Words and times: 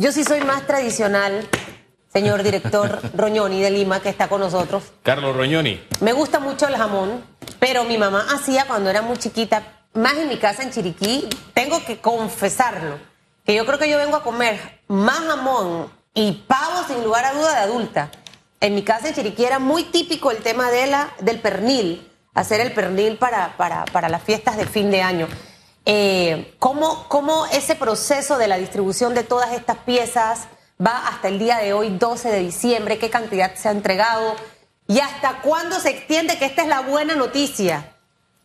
Yo 0.00 0.12
sí 0.12 0.24
soy 0.24 0.40
más 0.40 0.66
tradicional, 0.66 1.46
señor 2.10 2.42
director 2.42 3.02
Roñoni 3.14 3.60
de 3.60 3.70
Lima, 3.70 4.00
que 4.00 4.08
está 4.08 4.28
con 4.28 4.40
nosotros. 4.40 4.82
Carlos 5.02 5.36
Roñoni. 5.36 5.78
Me 6.00 6.14
gusta 6.14 6.40
mucho 6.40 6.66
el 6.66 6.74
jamón, 6.74 7.22
pero 7.58 7.84
mi 7.84 7.98
mamá 7.98 8.26
hacía 8.32 8.64
cuando 8.64 8.88
era 8.88 9.02
muy 9.02 9.18
chiquita, 9.18 9.62
más 9.92 10.14
en 10.14 10.30
mi 10.30 10.38
casa 10.38 10.62
en 10.62 10.70
Chiriquí, 10.70 11.28
tengo 11.52 11.84
que 11.84 11.98
confesarlo, 11.98 12.96
que 13.44 13.54
yo 13.54 13.66
creo 13.66 13.78
que 13.78 13.90
yo 13.90 13.98
vengo 13.98 14.16
a 14.16 14.22
comer 14.22 14.80
más 14.88 15.18
jamón 15.18 15.92
y 16.14 16.32
pavo 16.48 16.82
sin 16.88 17.04
lugar 17.04 17.26
a 17.26 17.34
duda 17.34 17.56
de 17.56 17.60
adulta. 17.60 18.10
En 18.60 18.74
mi 18.74 18.82
casa 18.82 19.08
en 19.08 19.14
Chiriquí 19.14 19.44
era 19.44 19.58
muy 19.58 19.82
típico 19.82 20.30
el 20.30 20.38
tema 20.38 20.70
de 20.70 20.86
la, 20.86 21.12
del 21.20 21.40
pernil, 21.40 22.10
hacer 22.32 22.60
el 22.62 22.72
pernil 22.72 23.18
para, 23.18 23.54
para, 23.58 23.84
para 23.84 24.08
las 24.08 24.22
fiestas 24.22 24.56
de 24.56 24.64
fin 24.64 24.90
de 24.90 25.02
año. 25.02 25.28
Eh, 25.92 26.54
¿cómo, 26.60 27.06
¿Cómo 27.08 27.46
ese 27.46 27.74
proceso 27.74 28.38
de 28.38 28.46
la 28.46 28.58
distribución 28.58 29.12
de 29.12 29.24
todas 29.24 29.52
estas 29.54 29.76
piezas 29.78 30.46
va 30.80 31.08
hasta 31.08 31.26
el 31.26 31.40
día 31.40 31.56
de 31.58 31.72
hoy, 31.72 31.90
12 31.98 32.30
de 32.30 32.38
diciembre? 32.38 32.96
¿Qué 32.98 33.10
cantidad 33.10 33.56
se 33.56 33.66
ha 33.66 33.72
entregado? 33.72 34.36
¿Y 34.86 35.00
hasta 35.00 35.40
cuándo 35.42 35.80
se 35.80 35.90
extiende? 35.90 36.38
Que 36.38 36.44
esta 36.44 36.62
es 36.62 36.68
la 36.68 36.82
buena 36.82 37.16
noticia, 37.16 37.92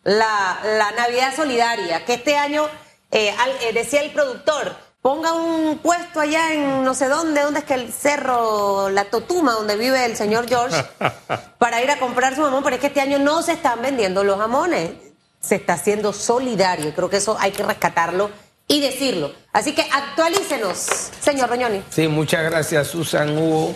la, 0.03 0.57
la 0.63 0.89
Navidad 0.93 1.35
Solidaria, 1.35 2.03
que 2.03 2.15
este 2.15 2.35
año, 2.35 2.67
eh, 3.11 3.29
al- 3.37 3.51
eh, 3.61 3.73
decía 3.73 4.01
el 4.01 4.11
productor, 4.11 4.75
ponga 5.03 5.33
un 5.33 5.77
puesto 5.83 6.21
allá 6.21 6.51
en 6.51 6.83
no 6.83 6.95
sé 6.95 7.07
dónde, 7.09 7.41
dónde 7.41 7.59
es 7.59 7.65
que 7.65 7.75
el 7.75 7.93
cerro, 7.93 8.89
la 8.89 9.05
Totuma, 9.05 9.51
donde 9.51 9.75
vive 9.75 10.03
el 10.03 10.17
señor 10.17 10.47
George, 10.49 10.83
para 11.59 11.79
ir 11.83 11.91
a 11.91 11.99
comprar 11.99 12.35
su 12.35 12.41
jamón, 12.43 12.63
pero 12.63 12.77
es 12.77 12.81
que 12.81 12.87
este 12.87 13.01
año 13.01 13.19
no 13.19 13.43
se 13.43 13.51
están 13.51 13.83
vendiendo 13.83 14.23
los 14.23 14.39
jamones, 14.39 14.93
se 15.39 15.55
está 15.55 15.73
haciendo 15.73 16.13
solidario, 16.13 16.93
creo 16.95 17.09
que 17.09 17.17
eso 17.17 17.37
hay 17.39 17.51
que 17.51 17.63
rescatarlo 17.63 18.29
y 18.67 18.81
decirlo. 18.81 19.31
Así 19.53 19.73
que 19.73 19.83
actualícenos, 19.91 21.11
señor 21.19 21.49
Roñoni. 21.49 21.83
Sí, 21.89 22.07
muchas 22.07 22.43
gracias, 22.43 22.87
Susan 22.87 23.37
Hugo. 23.37 23.73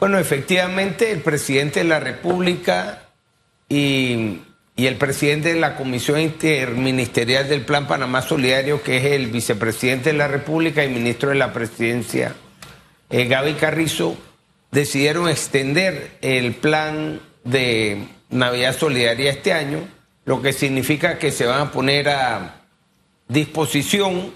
Bueno, 0.00 0.18
efectivamente, 0.18 1.10
el 1.10 1.22
presidente 1.22 1.80
de 1.80 1.84
la 1.84 1.98
República 1.98 3.08
y, 3.68 4.40
y 4.76 4.86
el 4.86 4.96
presidente 4.96 5.54
de 5.54 5.60
la 5.60 5.76
Comisión 5.76 6.20
Interministerial 6.20 7.48
del 7.48 7.64
Plan 7.64 7.88
Panamá 7.88 8.22
Solidario, 8.22 8.82
que 8.82 8.98
es 8.98 9.04
el 9.06 9.26
vicepresidente 9.26 10.12
de 10.12 10.18
la 10.18 10.28
República 10.28 10.84
y 10.84 10.88
ministro 10.88 11.30
de 11.30 11.34
la 11.34 11.52
Presidencia, 11.52 12.34
eh, 13.10 13.24
Gaby 13.24 13.54
Carrizo, 13.54 14.16
decidieron 14.70 15.28
extender 15.28 16.18
el 16.20 16.54
plan 16.54 17.20
de 17.44 18.06
Navidad 18.30 18.76
Solidaria 18.76 19.30
este 19.30 19.52
año, 19.52 19.80
lo 20.28 20.42
que 20.42 20.52
significa 20.52 21.18
que 21.18 21.32
se 21.32 21.46
van 21.46 21.58
a 21.58 21.72
poner 21.72 22.10
a 22.10 22.56
disposición 23.28 24.34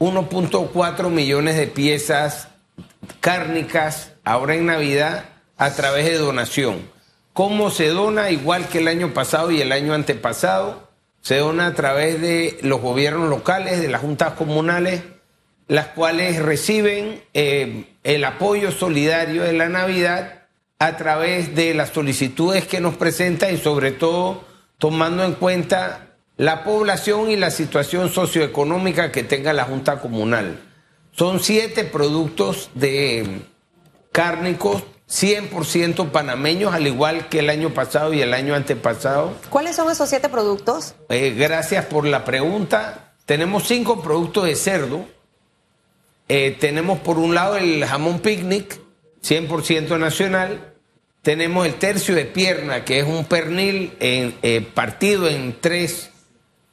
1.4 0.00 1.10
millones 1.10 1.56
de 1.56 1.68
piezas 1.68 2.48
cárnicas 3.20 4.14
ahora 4.24 4.56
en 4.56 4.66
Navidad 4.66 5.26
a 5.56 5.70
través 5.74 6.06
de 6.06 6.18
donación. 6.18 6.90
¿Cómo 7.34 7.70
se 7.70 7.86
dona? 7.86 8.32
Igual 8.32 8.66
que 8.66 8.78
el 8.78 8.88
año 8.88 9.14
pasado 9.14 9.52
y 9.52 9.60
el 9.60 9.70
año 9.70 9.94
antepasado, 9.94 10.88
se 11.20 11.36
dona 11.36 11.68
a 11.68 11.74
través 11.74 12.20
de 12.20 12.58
los 12.62 12.80
gobiernos 12.80 13.30
locales, 13.30 13.80
de 13.80 13.86
las 13.86 14.00
juntas 14.00 14.32
comunales, 14.32 15.04
las 15.68 15.86
cuales 15.86 16.42
reciben 16.42 17.22
eh, 17.32 17.84
el 18.02 18.24
apoyo 18.24 18.72
solidario 18.72 19.44
de 19.44 19.52
la 19.52 19.68
Navidad 19.68 20.48
a 20.80 20.96
través 20.96 21.54
de 21.54 21.74
las 21.74 21.90
solicitudes 21.90 22.66
que 22.66 22.80
nos 22.80 22.96
presenta 22.96 23.52
y 23.52 23.56
sobre 23.56 23.92
todo 23.92 24.47
tomando 24.78 25.24
en 25.24 25.34
cuenta 25.34 26.16
la 26.36 26.64
población 26.64 27.30
y 27.30 27.36
la 27.36 27.50
situación 27.50 28.08
socioeconómica 28.10 29.12
que 29.12 29.24
tenga 29.24 29.52
la 29.52 29.64
Junta 29.64 30.00
Comunal. 30.00 30.60
Son 31.12 31.40
siete 31.40 31.84
productos 31.84 32.70
de 32.74 33.42
cárnicos 34.12 34.84
100% 35.08 36.10
panameños, 36.10 36.74
al 36.74 36.86
igual 36.86 37.28
que 37.28 37.38
el 37.38 37.48
año 37.48 37.72
pasado 37.72 38.12
y 38.12 38.20
el 38.20 38.34
año 38.34 38.54
antepasado. 38.54 39.34
¿Cuáles 39.48 39.74
son 39.74 39.90
esos 39.90 40.08
siete 40.08 40.28
productos? 40.28 40.94
Eh, 41.08 41.34
gracias 41.36 41.86
por 41.86 42.06
la 42.06 42.24
pregunta. 42.24 43.14
Tenemos 43.24 43.66
cinco 43.66 44.02
productos 44.02 44.44
de 44.44 44.54
cerdo. 44.54 45.06
Eh, 46.28 46.56
tenemos 46.60 46.98
por 46.98 47.18
un 47.18 47.34
lado 47.34 47.56
el 47.56 47.84
jamón 47.86 48.20
picnic, 48.20 48.80
100% 49.22 49.98
nacional. 49.98 50.74
Tenemos 51.22 51.66
el 51.66 51.74
tercio 51.74 52.14
de 52.14 52.24
pierna, 52.24 52.84
que 52.84 53.00
es 53.00 53.06
un 53.06 53.24
pernil 53.24 53.92
en- 54.00 54.36
eh, 54.42 54.60
partido 54.74 55.28
en 55.28 55.56
tres 55.60 56.10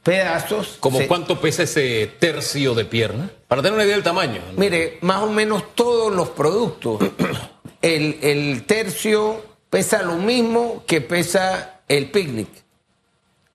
pedazos. 0.03 0.77
¿Cómo 0.79 0.99
Se- 0.99 1.07
cuánto 1.07 1.41
pesa 1.41 1.63
ese 1.63 2.07
tercio 2.19 2.73
de 2.75 2.85
pierna? 2.85 3.29
Para 3.47 3.61
tener 3.61 3.73
una 3.73 3.83
idea 3.83 3.95
del 3.95 4.03
tamaño. 4.03 4.41
¿no? 4.53 4.59
Mire, 4.59 4.97
más 5.01 5.23
o 5.23 5.29
menos 5.29 5.75
todos 5.75 6.13
los 6.13 6.29
productos. 6.29 6.99
El, 7.81 8.17
el 8.23 8.63
tercio 8.63 9.43
pesa 9.69 10.01
lo 10.01 10.15
mismo 10.15 10.83
que 10.87 11.01
pesa 11.01 11.81
el 11.87 12.09
picnic. 12.09 12.47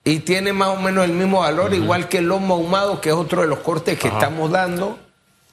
Y 0.05 0.21
tiene 0.21 0.53
más 0.53 0.69
o 0.69 0.77
menos 0.81 1.05
el 1.05 1.13
mismo 1.13 1.41
valor, 1.41 1.75
igual 1.75 2.09
que 2.09 2.19
el 2.19 2.27
lomo 2.27 2.55
ahumado, 2.55 3.01
que 3.01 3.09
es 3.09 3.15
otro 3.17 3.41
de 3.43 3.49
los 3.49 3.59
cortes 3.59 3.99
que 3.99 4.07
estamos 4.07 4.53
dando. 4.53 5.01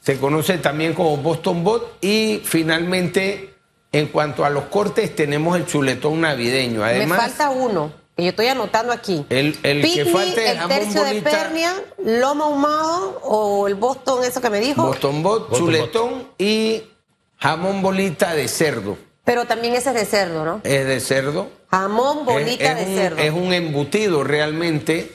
Se 0.01 0.19
conoce 0.19 0.59
también 0.59 0.93
como 0.93 1.17
Boston 1.17 1.63
Bot. 1.63 1.97
Y 2.03 2.41
finalmente, 2.45 3.55
en 3.97 4.07
cuanto 4.07 4.45
a 4.45 4.49
los 4.49 4.65
cortes, 4.65 5.15
tenemos 5.15 5.55
el 5.57 5.65
chuletón 5.65 6.21
navideño. 6.21 6.83
Además, 6.83 7.17
Me 7.19 7.23
falta 7.27 7.49
uno, 7.49 7.91
que 8.15 8.23
yo 8.23 8.29
estoy 8.29 8.47
anotando 8.47 8.91
aquí. 8.93 9.25
El- 9.29 9.57
el 9.63 9.81
que 9.81 10.05
falta 10.05 10.43
es 10.43 10.61
el 10.61 10.67
tercio 10.67 11.03
de 11.03 11.21
pernia, 11.21 11.73
lomo 12.03 12.45
ahumado 12.45 13.19
o 13.23 13.67
el 13.67 13.75
Boston, 13.75 14.23
eso 14.23 14.41
que 14.41 14.49
me 14.49 14.59
dijo. 14.59 14.83
Boston 14.85 15.23
Bot, 15.23 15.49
Boston 15.49 15.57
chuletón 15.67 16.27
y 16.37 16.83
jamón 17.37 17.81
bolita 17.81 18.33
de 18.33 18.47
cerdo. 18.47 18.97
Pero 19.23 19.45
también 19.45 19.75
ese 19.75 19.89
es 19.89 19.95
de 19.95 20.05
cerdo, 20.05 20.45
¿no? 20.45 20.61
Es 20.63 20.85
de 20.87 20.99
cerdo. 21.01 21.49
Jamón 21.69 22.25
bolita 22.25 22.71
es, 22.71 22.79
es 22.79 22.85
de 22.85 22.91
un, 22.91 22.97
cerdo. 22.97 23.17
es 23.21 23.31
un 23.33 23.53
embutido 23.53 24.23
realmente. 24.23 25.11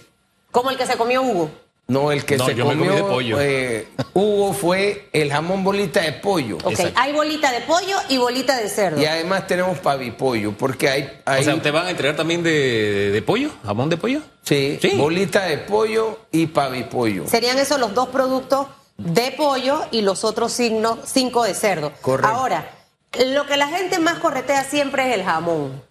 Como 0.51 0.71
el 0.71 0.77
que 0.77 0.85
se 0.87 0.97
comió 0.99 1.23
Hugo. 1.23 1.51
No, 1.93 2.11
el 2.13 2.25
que 2.25 2.37
No, 2.37 2.47
se 2.47 2.55
yo 2.55 2.65
me 2.65 2.73
comí 2.75 2.87
comió 2.87 3.05
de 3.05 3.11
pollo. 3.11 3.37
eh, 3.41 3.89
Hugo 4.15 4.53
fue 4.53 5.09
el 5.13 5.31
jamón 5.31 5.63
bolita 5.63 6.01
de 6.01 6.13
pollo. 6.13 6.57
Ok, 6.65 6.71
Exacto. 6.73 6.93
hay 7.01 7.13
bolita 7.13 7.53
de 7.53 7.61
pollo 7.61 7.97
y 8.09 8.19
bolita 8.19 8.57
de 8.57 8.69
cerdo. 8.69 9.01
Y 9.01 9.05
además 9.07 9.47
tenemos 9.47 9.79
pavipollo, 9.79 10.53
porque 10.53 10.89
hay, 10.89 11.21
hay 11.25 11.41
O 11.43 11.45
sea, 11.45 11.61
¿te 11.63 11.71
van 11.71 11.87
a 11.87 11.91
entregar 11.91 12.17
también 12.17 12.43
de, 12.43 13.11
de 13.13 13.23
pollo? 13.23 13.51
¿Jamón 13.65 13.89
de 13.89 13.97
pollo? 13.97 14.21
sí, 14.43 14.79
Sí. 14.81 14.97
bolita 14.97 15.45
de 15.45 15.59
pollo 15.59 16.19
y 16.33 16.47
pavipollo. 16.47 17.27
Serían 17.29 17.59
esos 17.59 17.79
los 17.79 17.95
dos 17.95 18.09
productos 18.09 18.67
de 18.97 19.33
pollo 19.33 19.85
y 19.91 20.03
los 20.03 20.25
otros 20.25 20.53
signos, 20.53 20.99
cinco 21.05 21.45
de 21.45 21.55
cerdo. 21.55 21.93
Correcto. 22.01 22.35
Ahora, 22.35 22.71
lo 23.27 23.47
que 23.47 23.57
la 23.57 23.69
gente 23.69 23.99
más 23.99 24.19
corretea 24.19 24.65
siempre 24.65 25.09
es 25.11 25.15
el 25.17 25.25
jamón. 25.25 25.83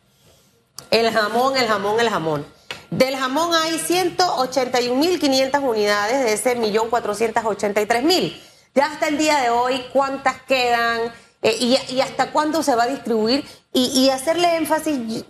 El 0.90 1.12
jamón, 1.12 1.56
el 1.58 1.68
jamón, 1.68 2.00
el 2.00 2.10
jamón. 2.10 2.46
Del 2.92 3.16
jamón 3.16 3.54
hay 3.56 3.80
181.500 3.80 5.62
unidades 5.64 6.26
de 6.26 6.34
ese 6.34 6.58
1.483.000. 6.58 8.38
Ya 8.76 8.86
hasta 8.86 9.08
el 9.08 9.18
día 9.18 9.40
de 9.40 9.50
hoy, 9.50 9.84
¿cuántas 9.94 10.42
quedan? 10.44 11.02
Eh, 11.42 11.56
y, 11.60 11.78
y 11.94 12.02
hasta 12.02 12.32
cuándo 12.32 12.62
se 12.62 12.76
va 12.76 12.84
a 12.84 12.88
distribuir? 12.88 13.46
Y, 13.74 13.86
y 14.02 14.10
hacerle 14.10 14.58
énfasis, 14.58 15.24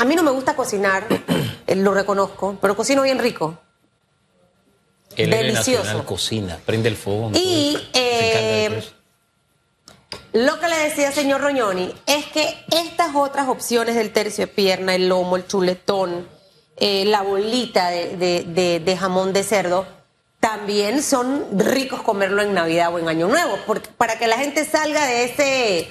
a 0.00 0.04
mí 0.04 0.16
no 0.16 0.24
me 0.24 0.32
gusta 0.32 0.56
cocinar, 0.56 1.06
eh, 1.66 1.76
lo 1.76 1.94
reconozco, 1.94 2.58
pero 2.60 2.76
cocino 2.76 3.02
bien 3.02 3.20
rico. 3.20 3.58
El 5.16 5.30
Delicioso. 5.30 6.04
cocina, 6.04 6.58
prende 6.66 6.88
el 6.88 6.96
fuego. 6.96 7.30
Y, 7.32 7.78
eh. 7.92 8.82
Lo 10.32 10.58
que 10.58 10.68
le 10.68 10.76
decía 10.78 11.12
señor 11.12 11.42
Roñoni 11.42 11.94
es 12.06 12.26
que 12.26 12.64
estas 12.72 13.14
otras 13.14 13.46
opciones 13.46 13.94
del 13.94 14.12
tercio 14.12 14.46
de 14.46 14.52
pierna, 14.52 14.96
el 14.96 15.08
lomo, 15.08 15.36
el 15.36 15.46
chuletón, 15.46 16.33
eh, 16.76 17.04
la 17.06 17.22
bolita 17.22 17.90
de, 17.90 18.80
de- 18.84 18.96
jamón 18.96 19.32
de 19.32 19.42
cerdo, 19.42 19.86
también 20.40 21.02
son 21.02 21.58
ricos 21.58 22.02
comerlo 22.02 22.42
en 22.42 22.52
Navidad 22.54 22.92
o 22.94 22.98
en 22.98 23.08
Año 23.08 23.28
Nuevo, 23.28 23.56
porque, 23.66 23.88
para 23.96 24.18
que 24.18 24.26
la 24.26 24.36
gente 24.36 24.64
salga 24.64 25.06
de 25.06 25.24
ese, 25.24 25.88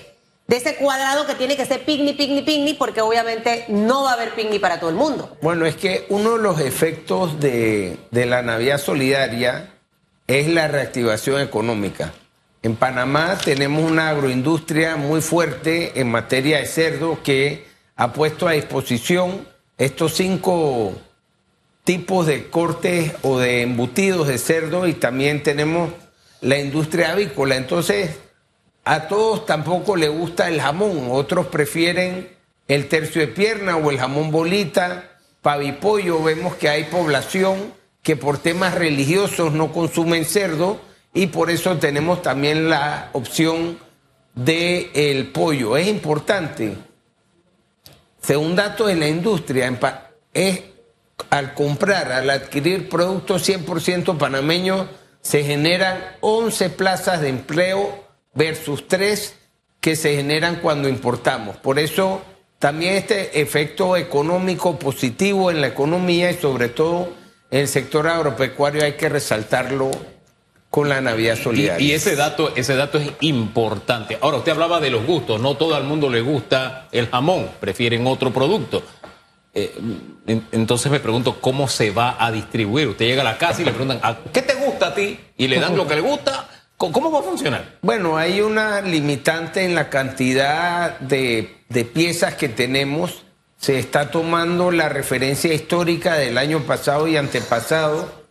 de 0.48 0.56
ese 0.58 0.76
cuadrado 0.76 1.26
que 1.26 1.34
tiene 1.36 1.58
que 1.58 1.66
ser 1.66 1.84
picnic, 1.86 2.18
picnic, 2.18 2.46
picnic, 2.46 2.78
porque 2.78 3.02
obviamente 3.02 3.66
no 3.70 4.04
va 4.04 4.12
a 4.12 4.14
haber 4.14 4.36
picnic 4.36 4.62
para 4.62 4.80
todo 4.80 4.90
el 4.92 4.96
mundo. 4.96 5.36
Bueno, 5.42 5.66
es 5.66 5.76
que 5.76 6.06
uno 6.10 6.38
de 6.38 6.44
los 6.44 6.60
efectos 6.60 7.40
de, 7.40 7.98
de 8.12 8.26
la 8.26 8.42
Navidad 8.44 8.78
Solidaria 8.78 9.74
es 10.28 10.48
la 10.48 10.68
reactivación 10.68 11.42
económica. 11.42 12.14
En 12.62 12.76
Panamá 12.78 13.38
tenemos 13.44 13.84
una 13.90 14.10
agroindustria 14.10 14.96
muy 14.96 15.22
fuerte 15.22 16.00
en 16.00 16.10
materia 16.12 16.60
de 16.60 16.66
cerdo 16.66 17.20
que 17.24 17.66
ha 17.96 18.14
puesto 18.14 18.48
a 18.48 18.52
disposición 18.54 19.46
estos 19.84 20.14
cinco 20.14 20.94
tipos 21.84 22.26
de 22.26 22.50
cortes 22.50 23.14
o 23.22 23.40
de 23.40 23.62
embutidos 23.62 24.28
de 24.28 24.38
cerdo 24.38 24.88
y 24.88 24.94
también 24.94 25.44
tenemos 25.44 25.92
la 26.40 26.58
industria 26.58 27.12
avícola. 27.12 27.58
Entonces, 27.58 28.18
a 28.86 29.08
todos 29.08 29.46
tampoco 29.46 29.96
le 29.96 30.08
gusta 30.08 30.48
el 30.48 30.62
jamón, 30.62 31.08
otros 31.12 31.48
prefieren 31.48 32.30
el 32.68 32.88
tercio 32.88 33.22
de 33.22 33.28
pierna 33.28 33.76
o 33.76 33.92
el 33.92 34.00
jamón 34.00 34.32
bolita, 34.32 35.18
pavipollo. 35.42 36.24
Vemos 36.24 36.56
que 36.56 36.70
hay 36.70 36.86
población 36.86 37.74
que 38.02 38.16
por 38.16 38.38
temas 38.38 38.76
religiosos 38.76 39.52
no 39.52 39.74
consumen 39.74 40.24
cerdo 40.24 40.80
y 41.14 41.28
por 41.28 41.50
eso 41.50 41.78
tenemos 41.78 42.22
también 42.22 42.70
la 42.70 43.10
opción 43.12 43.80
del 44.34 44.90
el 44.94 45.28
pollo. 45.28 45.76
Es 45.76 45.88
importante, 45.88 46.78
según 48.24 48.56
datos 48.56 48.88
de 48.88 48.96
la 48.96 49.08
industria, 49.08 49.78
es 50.34 50.62
al 51.30 51.54
comprar, 51.54 52.12
al 52.12 52.30
adquirir 52.30 52.90
productos 52.90 53.48
100% 53.48 54.18
panameños, 54.18 54.88
se 55.22 55.44
generan 55.44 56.00
11 56.22 56.70
plazas 56.72 57.22
de 57.22 57.30
empleo 57.30 58.04
versus 58.34 58.88
3 58.88 59.36
que 59.80 59.96
se 59.96 60.16
generan 60.16 60.58
cuando 60.58 60.88
importamos. 60.88 61.58
Por 61.58 61.80
eso 61.80 62.22
también 62.60 62.96
este 62.96 63.42
efecto 63.42 63.98
económico 63.98 64.80
positivo 64.80 65.52
en 65.52 65.60
la 65.60 65.68
economía 65.68 66.32
y 66.32 66.36
sobre 66.36 66.70
todo 66.70 67.10
en 67.52 67.60
el 67.60 67.68
sector 67.68 68.08
agropecuario 68.08 68.84
hay 68.84 68.94
que 68.94 69.10
resaltarlo 69.10 69.92
con 70.74 70.90
la 70.90 71.02
Navidad 71.02 71.38
Solidaria. 71.38 71.86
Y, 71.86 71.92
ese 71.92 72.16
dato, 72.16 72.52
ese 72.56 72.76
dato 72.76 72.98
es 72.98 73.12
importante. 73.20 74.18
Ahora, 74.20 74.38
usted 74.38 74.54
hablaba 74.54 74.80
de 74.80 74.90
los 74.90 75.06
gustos, 75.06 75.40
no 75.40 75.56
todo 75.56 75.78
el 75.78 75.84
mundo 75.84 76.10
le 76.10 76.20
gusta 76.22 76.88
el 76.92 77.12
jamón, 77.12 77.48
prefieren 77.60 78.08
otro 78.08 78.34
producto. 78.34 78.82
Eh, 79.54 79.72
entonces 80.52 80.92
me 80.92 81.00
pregunto 81.00 81.40
cómo 81.40 81.68
se 81.68 81.92
va 81.92 82.16
a 82.18 82.32
distribuir. 82.32 82.88
Usted 82.88 83.06
llega 83.06 83.22
a 83.22 83.24
la 83.24 83.38
casa 83.38 83.62
y 83.62 83.66
le 83.66 83.72
preguntan, 83.72 84.02
¿qué 84.34 84.42
te 84.42 84.56
gusta 84.56 84.88
a 84.88 84.96
ti? 84.96 85.20
Y 85.38 85.48
le 85.48 85.60
dan 85.60 85.78
lo 85.78 85.86
que 85.86 85.94
le 85.94 86.02
gusta. 86.02 86.50
¿Cómo 86.76 87.12
va 87.12 87.20
a 87.20 87.22
funcionar? 87.22 87.78
Bueno, 87.84 88.18
hay 88.18 88.42
una 88.42 88.82
limitante 88.82 89.66
en 89.66 89.76
la 89.76 89.92
cantidad 89.92 90.98
de, 91.02 91.56
piezas 91.94 92.34
que 92.34 92.50
tenemos. 92.50 93.26
Se 93.58 93.78
está 93.78 94.10
tomando 94.10 94.72
la 94.72 94.90
referencia 94.90 95.54
histórica 95.54 96.16
del 96.16 96.40
año 96.40 96.62
pasado 96.62 97.08
y 97.08 97.16
antepasado 97.16 98.23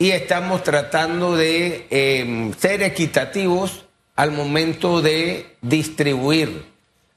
y 0.00 0.12
estamos 0.12 0.62
tratando 0.62 1.36
de 1.36 1.86
em, 1.90 2.54
ser 2.54 2.82
equitativos 2.82 3.84
al 4.16 4.32
momento 4.32 5.02
de 5.02 5.58
distribuir. 5.60 6.64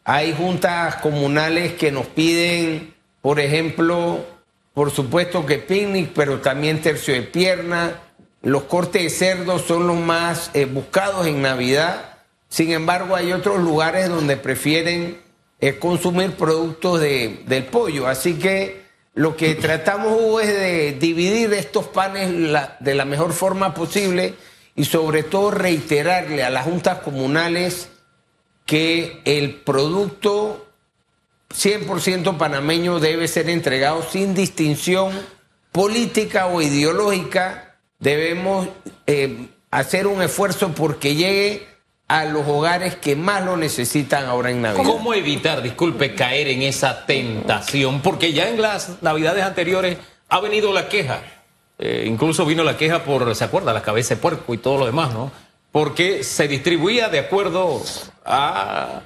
Hay 0.04 0.34
juntas 0.34 0.98
comunales 0.98 1.76
que 1.76 1.94
nos 1.94 2.08
piden, 2.08 2.94
por 3.22 3.40
ejemplo, 3.40 4.26
por 4.74 4.92
supuesto 4.92 5.46
que 5.46 5.60
picnic, 5.60 6.12
pero 6.14 6.42
también 6.42 6.82
tercio 6.82 7.14
de 7.14 7.22
pierna, 7.22 8.02
los 8.42 8.64
cortes 8.64 9.02
de 9.02 9.10
cerdo 9.10 9.60
son 9.60 9.88
los 9.88 9.98
más 9.98 10.52
eh, 10.54 10.66
buscados 10.66 11.26
en 11.26 11.42
Navidad. 11.42 12.18
Sin 12.50 12.74
embargo, 12.74 13.16
hay 13.16 13.32
otros 13.32 13.64
lugares 13.64 14.10
donde 14.10 14.36
prefieren 14.36 15.22
eh, 15.62 15.80
consumir 15.80 16.32
productos 16.32 17.00
de, 17.00 17.44
del 17.48 17.64
pollo. 17.64 18.08
Así 18.08 18.34
que 18.34 18.83
lo 19.16 19.36
que 19.36 19.56
tratamos 19.56 20.42
es 20.42 20.48
de 20.48 20.98
dividir 21.00 21.54
estos 21.54 21.88
panes 21.88 22.32
de 22.80 22.96
la 22.96 23.06
mejor 23.06 23.34
forma 23.34 23.74
posible 23.74 24.36
y 24.76 24.86
sobre 24.86 25.24
todo 25.24 25.52
reiterarle 25.52 26.44
a 26.44 26.50
las 26.50 26.66
juntas 26.66 27.00
comunales 27.00 27.90
que 28.66 29.22
el 29.26 29.56
producto 29.56 30.68
100% 31.54 32.38
panameño 32.38 33.00
debe 33.00 33.28
ser 33.28 33.50
entregado 33.50 34.02
sin 34.02 34.34
distinción 34.34 35.12
política 35.72 36.48
o 36.48 36.62
ideológica. 36.62 37.78
Debemos 38.00 38.68
eh, 39.06 39.48
hacer 39.70 40.08
un 40.08 40.24
esfuerzo 40.24 40.74
porque 40.74 41.16
llegue 41.16 41.68
a 42.08 42.26
los 42.26 42.48
hogares 42.48 42.96
que 42.96 43.16
más 43.16 43.44
lo 43.44 43.58
necesitan 43.58 44.26
ahora 44.26 44.52
en 44.52 44.62
Navidad. 44.62 44.84
¿Cómo 44.84 45.14
evitar, 45.14 45.62
disculpe, 45.62 46.14
caer 46.14 46.50
en 46.50 46.62
esa 46.62 47.06
tentación? 47.06 48.02
Porque 48.02 48.34
ya 48.34 48.50
en 48.50 48.62
las 48.62 49.02
Navidades 49.02 49.44
anteriores 49.44 49.98
ha 50.30 50.40
venido 50.40 50.74
la 50.74 50.90
queja. 50.90 51.22
Eh, 51.80 52.06
incluso 52.08 52.46
vino 52.46 52.64
la 52.64 52.78
queja 52.78 53.04
por, 53.04 53.34
¿se 53.36 53.44
acuerda? 53.44 53.74
La 53.74 53.82
cabeza 53.82 54.16
de 54.16 54.22
puerco 54.22 54.54
y 54.54 54.58
todo 54.58 54.78
lo 54.78 54.86
demás, 54.86 55.14
¿no? 55.14 55.32
Porque 55.72 56.24
se 56.24 56.48
distribuía 56.48 57.10
de 57.10 57.20
acuerdo 57.20 57.82
a 58.26 59.02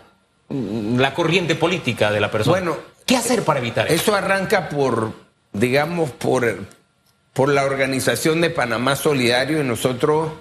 mm, 0.49 0.99
la 0.99 1.13
corriente 1.13 1.55
política 1.55 2.11
de 2.11 2.19
la 2.19 2.29
persona. 2.29 2.57
Bueno, 2.57 2.77
¿qué 3.05 3.15
hacer 3.15 3.43
para 3.43 3.59
evitar 3.59 3.87
eso? 3.87 3.95
Eso 3.95 4.15
arranca 4.15 4.67
por, 4.69 5.13
digamos, 5.53 6.11
por, 6.11 6.65
por 7.31 7.49
la 7.49 7.63
organización 7.63 8.41
de 8.41 8.49
Panamá 8.49 8.95
Solidario 8.95 9.61
y 9.61 9.63
nosotros 9.63 10.33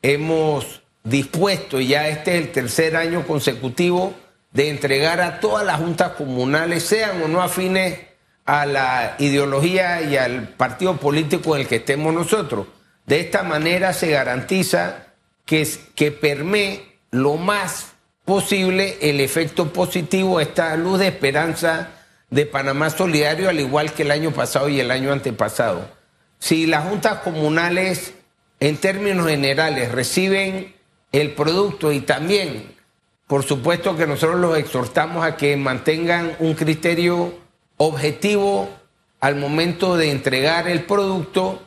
hemos 0.00 0.83
dispuesto, 1.04 1.80
ya 1.80 2.08
este 2.08 2.36
es 2.36 2.44
el 2.44 2.52
tercer 2.52 2.96
año 2.96 3.26
consecutivo, 3.26 4.14
de 4.52 4.70
entregar 4.70 5.20
a 5.20 5.38
todas 5.38 5.64
las 5.64 5.78
juntas 5.78 6.12
comunales, 6.12 6.82
sean 6.82 7.22
o 7.22 7.28
no 7.28 7.42
afines 7.42 7.98
a 8.44 8.66
la 8.66 9.14
ideología 9.18 10.02
y 10.02 10.16
al 10.16 10.48
partido 10.48 10.96
político 10.96 11.54
en 11.54 11.62
el 11.62 11.68
que 11.68 11.76
estemos 11.76 12.12
nosotros. 12.12 12.66
De 13.06 13.20
esta 13.20 13.42
manera 13.42 13.92
se 13.92 14.10
garantiza 14.10 15.06
que, 15.44 15.68
que 15.94 16.10
permee 16.10 16.98
lo 17.10 17.36
más 17.36 17.92
posible 18.24 18.98
el 19.00 19.20
efecto 19.20 19.72
positivo, 19.72 20.40
esta 20.40 20.76
luz 20.76 20.98
de 20.98 21.08
esperanza 21.08 21.90
de 22.30 22.46
Panamá 22.46 22.90
Solidario, 22.90 23.48
al 23.48 23.60
igual 23.60 23.92
que 23.92 24.02
el 24.02 24.10
año 24.10 24.32
pasado 24.32 24.68
y 24.68 24.80
el 24.80 24.90
año 24.90 25.12
antepasado 25.12 25.88
si 26.44 26.66
las 26.66 26.84
juntas 26.84 27.20
comunales 27.20 28.12
en 28.60 28.76
términos 28.76 29.26
generales 29.28 29.90
reciben 29.90 30.73
el 31.20 31.32
producto 31.32 31.92
y 31.92 32.00
también, 32.00 32.74
por 33.26 33.42
supuesto 33.42 33.96
que 33.96 34.06
nosotros 34.06 34.40
los 34.40 34.58
exhortamos 34.58 35.24
a 35.24 35.36
que 35.36 35.56
mantengan 35.56 36.36
un 36.38 36.54
criterio 36.54 37.34
objetivo 37.76 38.68
al 39.20 39.36
momento 39.36 39.96
de 39.96 40.10
entregar 40.10 40.68
el 40.68 40.84
producto, 40.84 41.62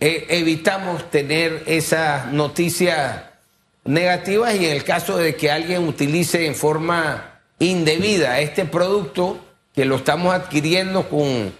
eh, 0.00 0.26
evitamos 0.28 1.10
tener 1.10 1.62
esas 1.66 2.32
noticias 2.32 3.22
negativas 3.84 4.54
y 4.56 4.66
en 4.66 4.72
el 4.72 4.84
caso 4.84 5.16
de 5.16 5.36
que 5.36 5.50
alguien 5.50 5.86
utilice 5.86 6.46
en 6.46 6.54
forma 6.54 7.40
indebida 7.58 8.40
este 8.40 8.64
producto, 8.64 9.38
que 9.74 9.84
lo 9.84 9.96
estamos 9.96 10.34
adquiriendo 10.34 11.08
con 11.08 11.52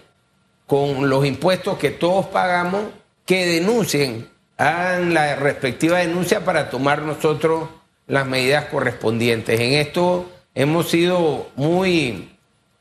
con 0.67 1.09
los 1.09 1.25
impuestos 1.25 1.77
que 1.79 1.89
todos 1.89 2.27
pagamos, 2.27 2.83
que 3.25 3.45
denuncien, 3.45 4.29
hagan 4.57 5.13
la 5.13 5.35
respectiva 5.35 5.99
denuncia 5.99 6.43
para 6.43 6.69
tomar 6.69 7.03
nosotros 7.03 7.69
las 8.07 8.25
medidas 8.25 8.65
correspondientes. 8.65 9.59
En 9.59 9.73
esto 9.73 10.29
hemos 10.55 10.89
sido 10.89 11.49
muy 11.55 12.29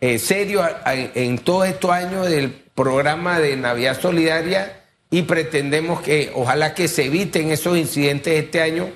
eh, 0.00 0.18
serios 0.18 0.66
en 0.86 1.38
todos 1.38 1.68
estos 1.68 1.90
años 1.90 2.28
del 2.28 2.50
programa 2.50 3.38
de 3.38 3.56
Navidad 3.56 4.00
Solidaria 4.00 4.82
y 5.10 5.22
pretendemos 5.22 6.00
que 6.00 6.32
ojalá 6.34 6.74
que 6.74 6.88
se 6.88 7.04
eviten 7.04 7.50
esos 7.50 7.76
incidentes 7.76 8.44
este 8.44 8.60
año 8.60 8.88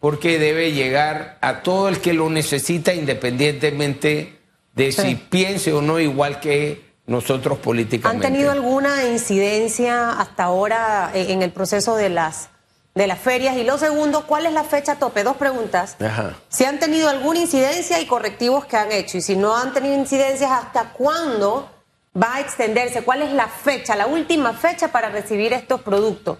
porque 0.00 0.38
debe 0.38 0.72
llegar 0.72 1.38
a 1.40 1.62
todo 1.62 1.88
el 1.88 1.98
que 1.98 2.12
lo 2.12 2.30
necesita 2.30 2.94
independientemente 2.94 4.38
de 4.74 4.92
si 4.92 5.16
piense 5.16 5.72
o 5.72 5.82
no 5.82 5.98
igual 5.98 6.40
que 6.40 6.87
nosotros 7.08 7.58
políticamente. 7.58 8.26
¿Han 8.26 8.32
tenido 8.32 8.52
alguna 8.52 9.04
incidencia 9.04 10.10
hasta 10.10 10.44
ahora 10.44 11.10
eh, 11.14 11.32
en 11.32 11.42
el 11.42 11.50
proceso 11.50 11.96
de 11.96 12.10
las 12.10 12.50
de 12.94 13.06
las 13.06 13.18
ferias? 13.18 13.56
Y 13.56 13.64
lo 13.64 13.78
segundo, 13.78 14.26
¿cuál 14.26 14.46
es 14.46 14.52
la 14.52 14.62
fecha 14.62 14.96
tope? 14.96 15.24
Dos 15.24 15.36
preguntas. 15.36 15.96
Si 16.48 16.64
han 16.64 16.78
tenido 16.78 17.08
alguna 17.08 17.40
incidencia 17.40 18.00
y 18.00 18.06
correctivos 18.06 18.66
que 18.66 18.76
han 18.76 18.92
hecho. 18.92 19.18
Y 19.18 19.22
si 19.22 19.36
no 19.36 19.56
han 19.56 19.72
tenido 19.72 19.94
incidencias, 19.94 20.50
¿hasta 20.50 20.92
cuándo 20.92 21.70
va 22.20 22.36
a 22.36 22.40
extenderse? 22.40 23.02
¿Cuál 23.02 23.22
es 23.22 23.32
la 23.32 23.48
fecha, 23.48 23.96
la 23.96 24.06
última 24.06 24.52
fecha 24.52 24.88
para 24.88 25.08
recibir 25.08 25.52
estos 25.52 25.80
productos? 25.80 26.38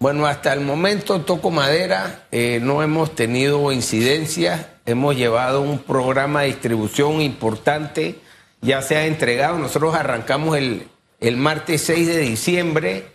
Bueno, 0.00 0.26
hasta 0.26 0.52
el 0.52 0.60
momento, 0.60 1.20
toco 1.20 1.50
madera, 1.50 2.24
eh, 2.32 2.58
no 2.60 2.82
hemos 2.82 3.14
tenido 3.14 3.70
incidencias. 3.70 4.66
Hemos 4.86 5.16
llevado 5.16 5.62
un 5.62 5.78
programa 5.78 6.40
de 6.42 6.48
distribución 6.48 7.20
importante 7.20 8.18
ya 8.64 8.82
se 8.82 8.96
ha 8.96 9.06
entregado. 9.06 9.58
Nosotros 9.58 9.94
arrancamos 9.94 10.56
el, 10.56 10.88
el 11.20 11.36
martes 11.36 11.82
6 11.82 12.06
de 12.06 12.18
diciembre 12.18 13.06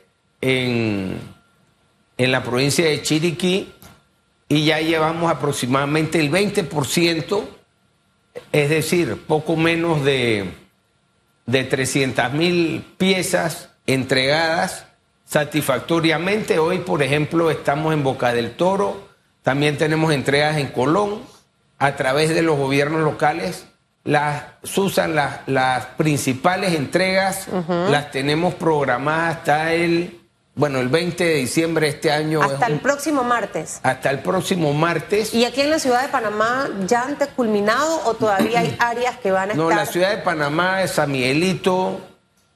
en, 0.42 1.20
en 2.18 2.32
la 2.32 2.44
provincia 2.44 2.86
de 2.86 3.02
Chiriquí 3.02 3.74
y 4.48 4.66
ya 4.66 4.80
llevamos 4.80 5.32
aproximadamente 5.32 6.20
el 6.20 6.32
20%, 6.32 7.44
es 8.52 8.70
decir, 8.70 9.24
poco 9.28 9.56
menos 9.56 10.04
de, 10.04 10.52
de 11.46 11.64
300 11.64 12.34
mil 12.34 12.86
piezas 12.98 13.70
entregadas 13.86 14.86
satisfactoriamente. 15.26 16.58
Hoy, 16.58 16.80
por 16.80 17.04
ejemplo, 17.04 17.52
estamos 17.52 17.94
en 17.94 18.04
Boca 18.04 18.34
del 18.34 18.52
Toro, 18.56 19.10
también 19.44 19.78
tenemos 19.78 20.14
entregas 20.14 20.58
en 20.58 20.68
Colón 20.68 21.22
a 21.78 21.96
través 21.96 22.30
de 22.30 22.42
los 22.42 22.58
gobiernos 22.58 23.02
locales 23.02 23.66
las 24.04 24.44
usan 24.78 25.16
las, 25.16 25.42
las 25.48 25.86
principales 25.98 26.74
entregas, 26.74 27.48
las 27.68 28.12
tenemos 28.12 28.56
programadas 28.56 29.38
hasta 29.38 29.74
el, 29.74 30.20
bueno, 30.56 30.80
el 30.80 30.90
20 30.90 31.24
de 31.24 31.36
diciembre 31.36 31.88
de 31.88 31.94
este 31.94 32.12
año. 32.12 32.42
Hasta 32.42 32.68
el 32.68 32.80
próximo 32.80 33.24
martes. 33.24 33.80
Hasta 33.84 34.10
el 34.10 34.20
próximo 34.20 34.74
martes. 34.74 35.34
¿Y 35.34 35.46
aquí 35.46 35.62
en 35.62 35.70
la 35.70 35.80
ciudad 35.80 36.02
de 36.02 36.08
Panamá 36.10 36.70
ya 36.88 37.04
han 37.04 37.18
culminado 37.36 38.02
o 38.06 38.14
todavía 38.14 38.62
hay 38.62 38.76
áreas 38.80 39.18
que 39.18 39.32
van 39.32 39.50
a 39.50 39.54
estar? 39.54 39.58
No, 39.58 39.70
la 39.70 39.86
ciudad 39.86 40.12
de 40.12 40.18
Panamá, 40.18 40.86
San 40.88 41.12
Miguelito, 41.12 42.00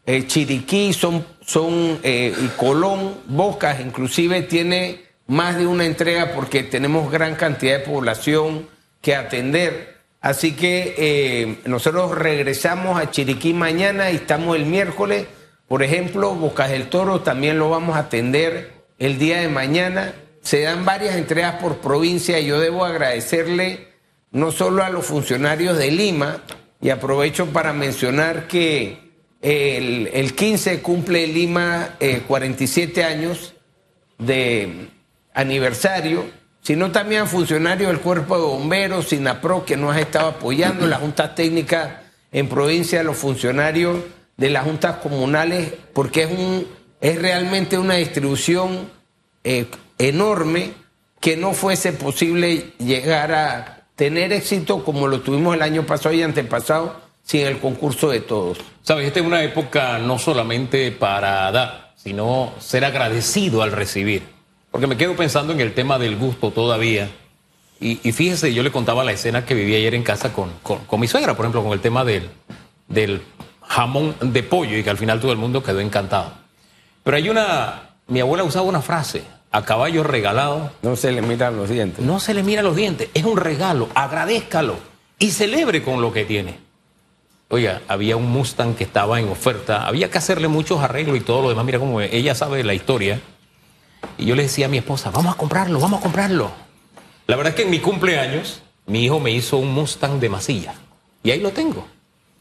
eh, 0.06 0.26
Chiriquí, 0.28 0.94
son, 0.94 1.26
son 1.46 2.00
eh, 2.04 2.34
y 2.38 2.48
Colón, 2.58 3.16
Bocas, 3.28 3.80
inclusive 3.80 4.42
tiene 4.44 5.04
más 5.28 5.58
de 5.58 5.66
una 5.66 5.86
entrega 5.86 6.34
porque 6.34 6.64
tenemos 6.64 7.12
gran 7.12 7.36
cantidad 7.36 7.80
de 7.80 7.86
población 7.86 8.68
que 9.02 9.16
atender. 9.16 9.93
Así 10.24 10.54
que 10.54 10.96
eh, 10.98 11.58
nosotros 11.66 12.18
regresamos 12.18 12.98
a 12.98 13.12
Chiriquí 13.12 13.54
mañana 13.54 14.10
y 14.10 14.16
estamos 14.16 14.56
el 14.56 14.66
miércoles. 14.66 15.28
Por 15.68 15.84
ejemplo, 15.84 16.34
Bocas 16.34 16.70
del 16.70 16.88
Toro 16.88 17.20
también 17.20 17.60
lo 17.60 17.70
vamos 17.70 17.98
a 17.98 18.00
atender 18.00 18.72
el 19.00 19.20
día 19.20 19.42
de 19.42 19.50
mañana. 19.50 20.14
Se 20.42 20.62
dan 20.62 20.86
varias 20.86 21.18
entregas 21.18 21.56
por 21.62 21.80
provincia 21.80 22.40
y 22.40 22.46
yo 22.46 22.62
debo 22.62 22.86
agradecerle 22.86 23.90
no 24.32 24.54
solo 24.54 24.82
a 24.86 24.90
los 24.90 25.06
funcionarios 25.06 25.78
de 25.78 25.92
Lima, 25.92 26.42
y 26.80 26.90
aprovecho 26.90 27.48
para 27.48 27.74
mencionar 27.74 28.48
que 28.48 29.12
el, 29.42 30.10
el 30.14 30.36
15 30.36 30.82
cumple 30.82 31.28
Lima 31.28 31.98
47 32.28 33.02
eh, 33.02 33.04
años 33.04 33.54
de 34.18 34.88
aniversario, 35.34 36.26
sino 36.64 36.92
también 36.92 37.24
a 37.24 37.26
funcionarios 37.26 37.92
del 37.92 38.00
Cuerpo 38.00 38.38
de 38.38 38.44
Bomberos, 38.44 39.10
SINAPRO, 39.10 39.66
que 39.66 39.78
nos 39.78 39.96
ha 39.96 40.00
estado 40.00 40.30
apoyando, 40.30 40.88
la 40.88 40.98
Junta 40.98 41.36
Técnica 41.36 42.04
en 42.32 42.48
provincia, 42.48 43.04
los 43.04 43.18
funcionarios 43.18 44.00
de 44.38 44.50
las 44.50 44.64
juntas 44.64 44.96
comunales, 44.98 45.74
porque 45.94 46.24
es, 46.24 46.32
un, 46.32 46.66
es 47.02 47.22
realmente 47.22 47.78
una 47.78 47.96
distribución 47.96 48.90
eh, 49.44 49.68
enorme 49.98 50.74
que 51.20 51.38
no 51.38 51.54
fuese 51.54 51.94
posible 51.94 52.74
llegar 52.80 53.34
a 53.34 53.86
tener 53.96 54.34
éxito 54.34 54.84
como 54.84 55.08
lo 55.08 55.22
tuvimos 55.22 55.56
el 55.56 55.62
año 55.62 55.86
pasado 55.86 56.16
y 56.16 56.24
antepasado 56.24 57.02
sin 57.24 57.42
el 57.42 57.60
concurso 57.60 58.10
de 58.10 58.22
todos. 58.22 58.58
Sabes, 58.82 59.08
esta 59.08 59.20
es 59.20 59.26
una 59.26 59.44
época 59.44 60.00
no 60.00 60.18
solamente 60.18 60.92
para 60.92 61.52
dar, 61.52 61.94
sino 61.96 62.54
ser 62.60 62.84
agradecido 62.86 63.62
al 63.62 63.72
recibir. 63.72 64.33
Porque 64.74 64.88
me 64.88 64.98
quedo 64.98 65.16
pensando 65.16 65.54
en 65.54 65.60
el 65.60 65.76
tema 65.76 66.00
del 66.00 66.16
gusto 66.16 66.50
todavía. 66.50 67.08
Y, 67.80 67.96
fíjese, 68.12 68.56
yo 68.56 68.64
le 68.64 68.72
contaba 68.72 69.04
la 69.04 69.12
escena 69.12 69.46
que 69.46 69.54
viví 69.54 69.76
ayer 69.76 69.94
en 69.94 70.02
casa 70.02 70.34
con, 70.34 70.50
con, 70.64 71.00
mi 71.00 71.08
suegra, 71.08 71.36
por 71.36 71.46
ejemplo, 71.46 71.62
con 71.62 71.74
el 71.74 71.80
tema 71.80 72.04
del, 72.04 72.28
del 72.88 73.22
jamón 73.62 74.16
de 74.20 74.42
pollo 74.42 74.76
y 74.76 74.84
que 74.84 74.90
al 74.90 74.98
final 74.98 75.20
todo 75.20 75.32
el 75.32 75.38
mundo 75.38 75.62
quedó 75.62 75.80
encantado. 75.80 76.34
Pero 77.04 77.18
hay 77.18 77.30
una, 77.30 77.92
mi 78.08 78.20
abuela 78.20 78.44
usaba 78.46 78.66
una 78.66 78.82
frase, 78.82 79.24
a 79.52 79.62
caballo 79.62 80.02
regalado. 80.02 80.72
No 80.82 80.96
se 80.96 81.12
le 81.12 81.22
miran 81.22 81.56
los 81.56 81.70
dientes. 81.70 82.04
No 82.04 82.20
se 82.20 82.34
le 82.34 82.42
miran 82.42 82.66
los 82.66 82.76
dientes, 82.76 83.10
es 83.14 83.26
un 83.26 83.38
regalo, 83.38 83.90
agradézcalo 83.94 84.78
y 85.20 85.30
celebre 85.30 85.84
con 85.84 86.02
lo 86.02 86.12
que 86.12 86.26
tiene. 86.26 86.58
Oiga, 87.50 87.84
había 87.88 88.18
un 88.18 88.32
Mustang 88.32 88.74
que 88.74 88.86
estaba 88.86 89.20
en 89.20 89.30
oferta, 89.30 89.86
había 89.86 90.10
que 90.10 90.18
hacerle 90.18 90.48
muchos 90.48 90.82
arreglos 90.82 91.16
y 91.16 91.22
todo 91.22 91.44
lo 91.44 91.50
demás. 91.50 91.64
Mira 91.64 91.78
cómo 91.78 92.02
ella 92.02 92.34
sabe 92.34 92.64
la 92.64 92.74
historia. 92.74 93.22
Y 94.18 94.26
yo 94.26 94.36
le 94.36 94.44
decía 94.44 94.68
a 94.68 94.70
mi 94.70 94.78
esposa, 94.78 95.12
vamos 95.12 95.34
a 95.34 95.38
comprarlo, 95.38 95.80
vamos 95.80 96.00
a 96.00 96.04
comprarlo. 96.04 96.52
La 97.28 97.36
verdad 97.36 97.52
es 97.52 97.56
que 97.56 97.64
en 97.64 97.70
mi 97.70 97.80
cumpleaños, 97.80 98.62
mi 98.86 99.04
hijo 99.04 99.20
me 99.20 99.32
hizo 99.32 99.58
un 99.58 99.74
Mustang 99.74 100.20
de 100.20 100.30
masilla. 100.30 100.76
Y 101.24 101.32
ahí 101.32 101.40
lo 101.40 101.52
tengo. 101.52 101.86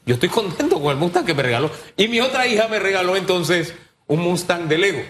Yo 0.05 0.15
estoy 0.15 0.29
contento 0.31 0.81
con 0.81 0.91
el 0.91 0.97
Mustang 0.97 1.25
que 1.25 1.35
me 1.35 1.43
regaló. 1.43 1.71
Y 1.97 2.09
mi 2.09 2.21
otra 2.21 2.47
hija 2.47 2.69
me 2.69 2.79
regaló 2.79 3.17
entonces 3.17 3.75
un 4.07 4.21
Mustang 4.21 4.69
de 4.69 4.79
Lego. 4.79 5.03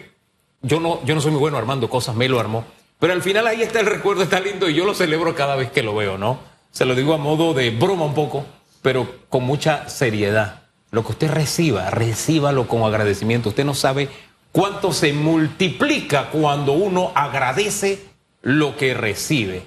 Yo 0.62 0.78
no, 0.78 1.04
yo 1.04 1.14
no 1.14 1.20
soy 1.20 1.32
muy 1.32 1.40
bueno 1.40 1.58
armando 1.58 1.90
cosas, 1.90 2.14
me 2.14 2.28
lo 2.28 2.38
armó. 2.38 2.64
Pero 3.00 3.14
al 3.14 3.22
final 3.22 3.46
ahí 3.48 3.62
está 3.62 3.80
el 3.80 3.86
recuerdo, 3.86 4.22
está 4.22 4.38
lindo 4.38 4.68
y 4.68 4.74
yo 4.74 4.84
lo 4.84 4.94
celebro 4.94 5.34
cada 5.34 5.56
vez 5.56 5.72
que 5.72 5.82
lo 5.82 5.94
veo, 5.94 6.18
¿no? 6.18 6.38
Se 6.70 6.84
lo 6.84 6.94
digo 6.94 7.14
a 7.14 7.18
modo 7.18 7.52
de 7.52 7.70
broma 7.70 8.04
un 8.04 8.14
poco, 8.14 8.44
pero 8.80 9.08
con 9.28 9.42
mucha 9.42 9.88
seriedad. 9.88 10.62
Lo 10.92 11.02
que 11.02 11.12
usted 11.12 11.30
reciba, 11.30 11.90
recíbalo 11.90 12.68
con 12.68 12.82
agradecimiento. 12.84 13.48
Usted 13.48 13.64
no 13.64 13.74
sabe 13.74 14.08
cuánto 14.52 14.92
se 14.92 15.12
multiplica 15.12 16.28
cuando 16.30 16.72
uno 16.72 17.10
agradece 17.14 18.04
lo 18.42 18.76
que 18.76 18.94
recibe. 18.94 19.62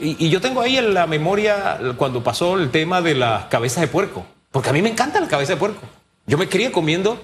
Y, 0.00 0.28
yo 0.28 0.40
tengo 0.40 0.60
ahí 0.60 0.76
en 0.76 0.94
la 0.94 1.06
memoria 1.06 1.78
cuando 1.96 2.22
pasó 2.24 2.58
el 2.58 2.70
tema 2.70 3.00
de 3.00 3.14
las 3.14 3.46
cabezas 3.46 3.80
de 3.82 3.88
puerco, 3.88 4.26
porque 4.50 4.70
a 4.70 4.72
mí 4.72 4.82
me 4.82 4.88
encanta 4.88 5.20
la 5.20 5.28
cabeza 5.28 5.52
de 5.52 5.58
puerco. 5.58 5.82
Yo 6.26 6.36
me 6.36 6.48
quería 6.48 6.72
comiendo, 6.72 7.20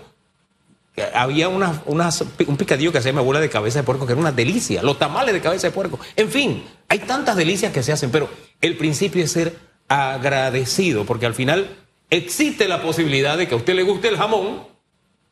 había 1.15 1.49
una, 1.49 1.83
un 1.87 2.57
picadillo 2.57 2.93
que 2.93 2.99
hacía 2.99 3.13
mi 3.13 3.19
abuela 3.19 3.41
de 3.41 3.51
cabeza 3.51 3.81
de 3.81 3.85
puerco, 3.85 4.07
que 4.07 4.13
era 4.13 4.21
una 4.21 4.33
delicia, 4.33 4.83
los 4.83 4.99
tamales 4.99 5.35
de 5.35 5.41
cabeza 5.41 5.67
de 5.67 5.73
puerco. 5.73 5.99
En 6.17 6.31
fin, 6.31 6.65
hay 6.89 7.01
tantas 7.01 7.37
delicias 7.37 7.73
que 7.73 7.83
se 7.83 7.93
hacen, 7.93 8.11
pero 8.11 8.29
el 8.61 8.77
principio 8.77 9.25
es 9.25 9.33
ser 9.33 9.57
agradecido, 9.89 11.05
porque 11.05 11.27
al 11.27 11.35
final 11.35 11.69
existe 12.09 12.69
la 12.69 12.83
posibilidad 12.83 13.37
de 13.37 13.49
que 13.49 13.55
a 13.55 13.59
usted 13.59 13.75
le 13.75 13.83
guste 13.83 14.09
el 14.09 14.17
jamón, 14.17 14.67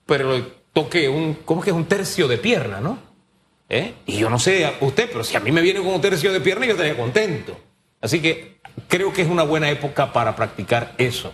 pero 0.07 0.62
toque 0.73 1.09
un, 1.09 1.35
¿cómo 1.45 1.61
que 1.61 1.71
es 1.71 1.77
un 1.77 1.87
tercio 1.87 2.29
de 2.29 2.39
pierna, 2.39 2.81
no? 2.81 2.99
¿Eh? 3.69 3.95
Y 4.07 4.19
yo 4.19 4.29
no 4.29 4.39
sé 4.39 4.71
usted, 4.81 5.09
pero 5.11 5.25
si 5.25 5.37
a 5.37 5.41
mí 5.41 5.51
me 5.51 5.63
viene 5.63 5.81
con 5.81 5.89
un 5.89 6.01
tercio 6.01 6.33
de 6.33 6.41
pierna, 6.41 6.67
yo 6.67 6.73
estaría 6.73 6.97
contento. 6.97 7.59
Así 8.01 8.21
que 8.21 8.59
creo 8.89 9.13
que 9.13 9.23
es 9.23 9.29
una 9.29 9.45
buena 9.45 9.71
época 9.71 10.13
para 10.13 10.37
practicar 10.37 10.95
eso, 10.99 11.33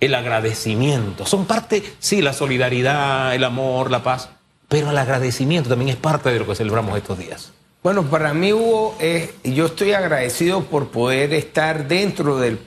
el 0.00 0.14
agradecimiento. 0.14 1.26
Son 1.26 1.46
parte, 1.46 1.82
sí, 1.98 2.22
la 2.22 2.32
solidaridad, 2.32 3.34
el 3.34 3.42
amor, 3.44 3.90
la 3.90 4.02
paz, 4.02 4.30
pero 4.68 4.90
el 4.90 4.98
agradecimiento 4.98 5.68
también 5.68 5.90
es 5.90 5.96
parte 5.96 6.30
de 6.30 6.38
lo 6.38 6.46
que 6.46 6.54
celebramos 6.54 6.96
estos 6.96 7.18
días. 7.18 7.52
Bueno, 7.82 8.02
para 8.04 8.32
mí, 8.32 8.52
Hugo, 8.52 8.96
yo 9.44 9.66
estoy 9.66 9.92
agradecido 9.92 10.64
por 10.64 10.88
poder 10.88 11.34
estar 11.34 11.86
dentro 11.86 12.38
del 12.38 12.58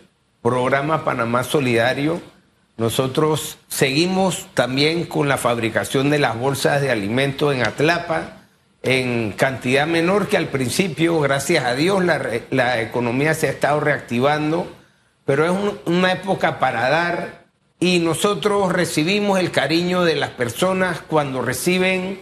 programa 0.41 1.03
Panamá 1.03 1.43
Solidario 1.43 2.21
nosotros 2.77 3.57
seguimos 3.67 4.45
también 4.53 5.05
con 5.05 5.27
la 5.27 5.37
fabricación 5.37 6.11
de 6.11 6.19
las 6.19 6.37
bolsas 6.37 6.79
de 6.79 6.91
alimentos 6.91 7.53
en 7.53 7.63
Atlapa, 7.63 8.43
en 8.83 9.31
cantidad 9.31 9.87
menor 9.87 10.27
que 10.27 10.37
al 10.37 10.47
principio, 10.49 11.19
gracias 11.19 11.65
a 11.65 11.73
Dios 11.73 12.03
la, 12.05 12.81
economía 12.81 13.33
se 13.33 13.47
ha 13.47 13.51
estado 13.51 13.79
reactivando, 13.79 14.71
pero 15.25 15.45
es 15.45 15.73
una 15.85 16.11
época 16.11 16.59
para 16.59 16.87
dar 16.89 17.47
y 17.79 17.97
nosotros 17.99 18.71
recibimos 18.71 19.39
el 19.39 19.49
cariño 19.49 20.05
de 20.05 20.15
las 20.15 20.29
personas 20.29 21.01
cuando 21.01 21.41
reciben 21.41 22.21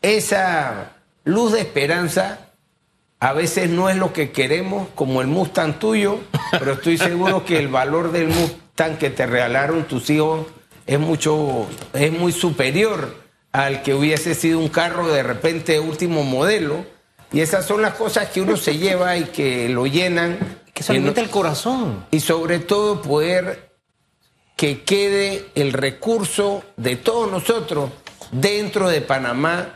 esa 0.00 0.92
luz 1.24 1.52
de 1.52 1.60
esperanza. 1.60 2.50
A 3.20 3.32
veces 3.32 3.68
no 3.68 3.90
es 3.90 3.96
lo 3.96 4.12
que 4.12 4.30
queremos, 4.30 4.88
como 4.94 5.20
el 5.20 5.26
Mustang 5.26 5.80
tuyo, 5.80 6.20
pero 6.52 6.74
estoy 6.74 6.98
seguro 6.98 7.44
que 7.44 7.58
el 7.58 7.66
valor 7.66 8.12
del 8.12 8.28
Mustang 8.28 8.67
que 8.98 9.10
te 9.10 9.26
regalaron 9.26 9.84
tus 9.84 10.08
hijos 10.08 10.46
es 10.86 10.98
mucho, 10.98 11.66
es 11.92 12.12
muy 12.12 12.32
superior 12.32 13.14
al 13.52 13.82
que 13.82 13.94
hubiese 13.94 14.34
sido 14.34 14.58
un 14.58 14.68
carro 14.68 15.08
de 15.08 15.22
repente 15.22 15.80
último 15.80 16.22
modelo. 16.22 16.86
Y 17.32 17.40
esas 17.40 17.66
son 17.66 17.82
las 17.82 17.94
cosas 17.94 18.28
que 18.28 18.40
uno 18.40 18.56
se 18.56 18.78
lleva 18.78 19.16
y 19.16 19.24
que 19.24 19.68
lo 19.68 19.86
llenan. 19.86 20.38
Que 20.72 20.82
se 20.82 20.92
alimenta 20.92 21.20
el 21.20 21.28
corazón. 21.28 22.06
Y 22.10 22.20
sobre 22.20 22.60
todo 22.60 23.02
poder 23.02 23.72
que 24.56 24.82
quede 24.82 25.46
el 25.54 25.72
recurso 25.72 26.62
de 26.76 26.96
todos 26.96 27.30
nosotros 27.30 27.90
dentro 28.30 28.88
de 28.88 29.00
Panamá, 29.00 29.74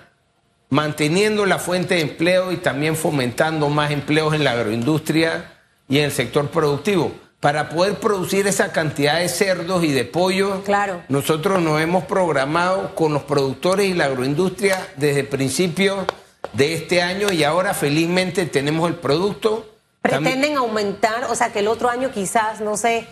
manteniendo 0.70 1.44
la 1.44 1.58
fuente 1.58 1.96
de 1.96 2.02
empleo 2.02 2.52
y 2.52 2.56
también 2.56 2.96
fomentando 2.96 3.68
más 3.68 3.90
empleos 3.90 4.32
en 4.32 4.44
la 4.44 4.52
agroindustria 4.52 5.60
y 5.88 5.98
en 5.98 6.04
el 6.04 6.12
sector 6.12 6.48
productivo 6.50 7.12
para 7.42 7.70
poder 7.70 7.96
producir 7.96 8.46
esa 8.46 8.70
cantidad 8.70 9.18
de 9.18 9.28
cerdos 9.28 9.82
y 9.82 9.90
de 9.90 10.04
pollo. 10.04 10.62
Claro. 10.62 11.02
Nosotros 11.08 11.60
nos 11.60 11.80
hemos 11.80 12.04
programado 12.04 12.94
con 12.94 13.12
los 13.12 13.24
productores 13.24 13.88
y 13.88 13.94
la 13.94 14.04
agroindustria 14.04 14.86
desde 14.94 15.24
principios 15.24 16.06
de 16.52 16.74
este 16.74 17.02
año 17.02 17.32
y 17.32 17.42
ahora 17.42 17.74
felizmente 17.74 18.46
tenemos 18.46 18.88
el 18.88 18.94
producto. 18.94 19.74
¿Pretenden 20.02 20.56
aumentar, 20.56 21.24
o 21.24 21.34
sea, 21.34 21.52
que 21.52 21.58
el 21.58 21.66
otro 21.66 21.90
año 21.90 22.12
quizás, 22.12 22.60
no 22.60 22.76
sé, 22.76 23.08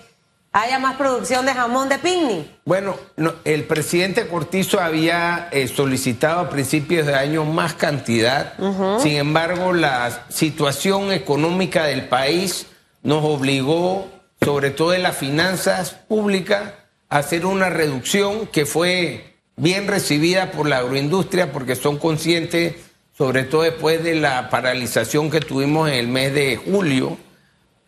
haya 0.52 0.78
más 0.78 0.94
producción 0.94 1.44
de 1.44 1.52
jamón 1.52 1.88
de 1.88 1.98
picnic? 1.98 2.46
Bueno, 2.64 2.94
el 3.42 3.64
presidente 3.64 4.28
Cortizo 4.28 4.78
había 4.78 5.48
eh, 5.50 5.66
solicitado 5.66 6.38
a 6.38 6.50
principios 6.50 7.04
de 7.04 7.16
año 7.16 7.44
más 7.44 7.74
cantidad. 7.74 8.54
Sin 9.00 9.16
embargo, 9.16 9.72
la 9.72 10.26
situación 10.28 11.10
económica 11.10 11.86
del 11.86 12.08
país 12.08 12.68
nos 13.02 13.24
obligó 13.24 14.19
sobre 14.44 14.70
todo 14.70 14.94
en 14.94 15.02
las 15.02 15.16
finanzas 15.16 15.90
públicas, 15.90 16.72
hacer 17.08 17.44
una 17.44 17.68
reducción 17.68 18.46
que 18.46 18.66
fue 18.66 19.34
bien 19.56 19.86
recibida 19.86 20.52
por 20.52 20.68
la 20.68 20.78
agroindustria 20.78 21.52
porque 21.52 21.76
son 21.76 21.98
conscientes, 21.98 22.76
sobre 23.16 23.42
todo 23.42 23.62
después 23.62 24.02
de 24.02 24.14
la 24.14 24.48
paralización 24.48 25.30
que 25.30 25.40
tuvimos 25.40 25.88
en 25.88 25.94
el 25.96 26.08
mes 26.08 26.32
de 26.32 26.56
julio. 26.56 27.18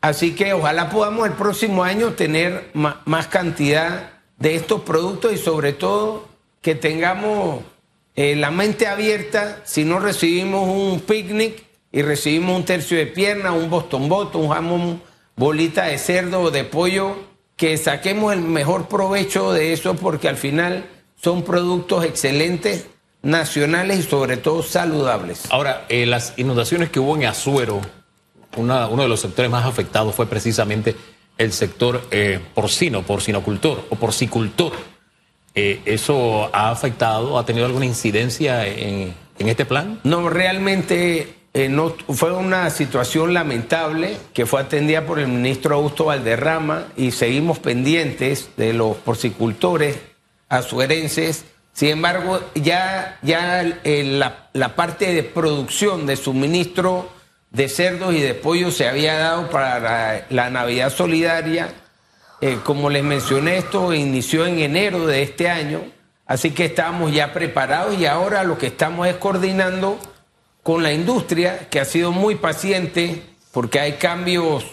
Así 0.03 0.35
que 0.35 0.53
ojalá 0.53 0.91
podamos 0.91 1.27
el 1.27 1.35
próximo 1.35 1.85
año 1.85 2.13
tener 2.13 2.71
más 2.75 3.29
cantidad 3.29 4.11
de 4.39 4.57
estos 4.57 4.83
productos 4.83 5.33
y 5.33 5.39
sobre 5.39 5.73
todo 5.73 6.29
que 6.61 6.75
tengamos 6.75 7.63
eh, 8.15 8.37
la 8.37 8.51
mente 8.51 8.89
abierta 8.89 9.63
si 9.65 9.85
no 9.85 10.01
recibimos 10.01 10.69
un 10.69 11.01
picnic 11.01 11.63
y 11.93 12.03
recibimos 12.03 12.57
un 12.57 12.65
tercio 12.65 12.99
de 12.99 13.07
pierna, 13.07 13.53
un 13.53 13.71
boston 13.71 14.09
boto, 14.09 14.39
un 14.39 14.49
jamón 14.51 15.03
bolita 15.37 15.85
de 15.85 15.99
cerdo 15.99 16.41
o 16.43 16.51
de 16.51 16.65
pollo, 16.65 17.17
que 17.57 17.77
saquemos 17.77 18.33
el 18.33 18.41
mejor 18.41 18.89
provecho 18.89 19.53
de 19.53 19.73
eso 19.73 19.95
porque 19.95 20.29
al 20.29 20.37
final 20.37 20.85
son 21.21 21.43
productos 21.43 22.05
excelentes 22.05 22.87
nacionales 23.23 24.01
y 24.01 24.03
sobre 24.03 24.37
todo 24.37 24.63
saludables. 24.63 25.45
Ahora, 25.51 25.85
eh, 25.89 26.07
las 26.07 26.35
inundaciones 26.37 26.91
que 26.91 26.99
hubo 26.99 27.17
en 27.17 27.27
Azuero, 27.27 27.81
una- 28.57 28.89
uno 28.89 29.03
de 29.03 29.09
los 29.09 29.21
sectores 29.21 29.51
más 29.51 29.65
afectados 29.65 30.15
fue 30.15 30.27
precisamente 30.27 30.97
el 31.39 31.53
sector 31.53 32.03
eh, 32.11 32.41
porcino, 32.55 33.03
porcinocultor 33.03 33.87
o 33.91 33.97
porcicultor. 33.97 34.73
Eh, 35.55 35.81
¿Eso 35.85 36.51
ha 36.53 36.71
afectado, 36.71 37.39
ha 37.39 37.45
tenido 37.47 37.67
alguna 37.67 37.85
incidencia 37.87 38.67
en, 38.67 39.15
en 39.39 39.49
este 39.49 39.65
plan? 39.67 40.01
No, 40.03 40.29
realmente 40.29 41.35
eh, 41.55 41.69
no, 41.69 41.95
fue 42.09 42.33
una 42.33 42.71
situación 42.71 43.35
lamentable 43.35 44.17
que 44.33 44.47
fue 44.47 44.63
atendida 44.63 45.05
por 45.05 45.19
el 45.19 45.29
ministro 45.29 45.75
Augusto 45.75 46.07
Valderrama 46.07 46.87
y 46.97 47.11
seguimos 47.11 47.59
pendientes 47.59 48.51
de 48.57 48.73
los 48.73 48.97
porcicultores 48.97 49.99
azuerenses. 50.49 51.45
Sin 51.75 51.89
embargo, 51.89 52.41
ya, 52.55 53.19
ya 53.23 53.63
la, 53.85 54.49
la 54.53 54.75
parte 54.77 55.13
de 55.13 55.23
producción 55.23 56.07
de 56.07 56.17
suministro 56.17 57.11
de 57.51 57.69
cerdos 57.69 58.15
y 58.15 58.21
de 58.21 58.35
pollo 58.35 58.71
se 58.71 58.89
había 58.89 59.19
dado 59.19 59.51
para 59.51 59.79
la, 59.79 60.27
la 60.31 60.51
Navidad 60.51 60.91
Solidaria. 60.91 61.69
Eh, 62.41 62.59
como 62.65 62.91
les 62.91 63.05
mencioné, 63.05 63.59
esto 63.59 63.93
inició 63.93 64.47
en 64.47 64.59
enero 64.59 65.07
de 65.07 65.23
este 65.23 65.49
año, 65.49 65.83
así 66.27 66.51
que 66.51 66.65
estábamos 66.65 67.13
ya 67.13 67.33
preparados 67.33 67.99
y 67.99 68.07
ahora 68.07 68.43
lo 68.43 68.59
que 68.59 68.69
estamos 68.69 69.07
es 69.07 69.17
coordinando 69.17 69.99
con 70.63 70.83
la 70.83 70.93
industria, 70.93 71.69
que 71.69 71.81
ha 71.81 71.85
sido 71.85 72.13
muy 72.13 72.37
paciente, 72.37 73.23
porque 73.53 73.81
hay 73.81 73.93
cambios, 73.95 74.65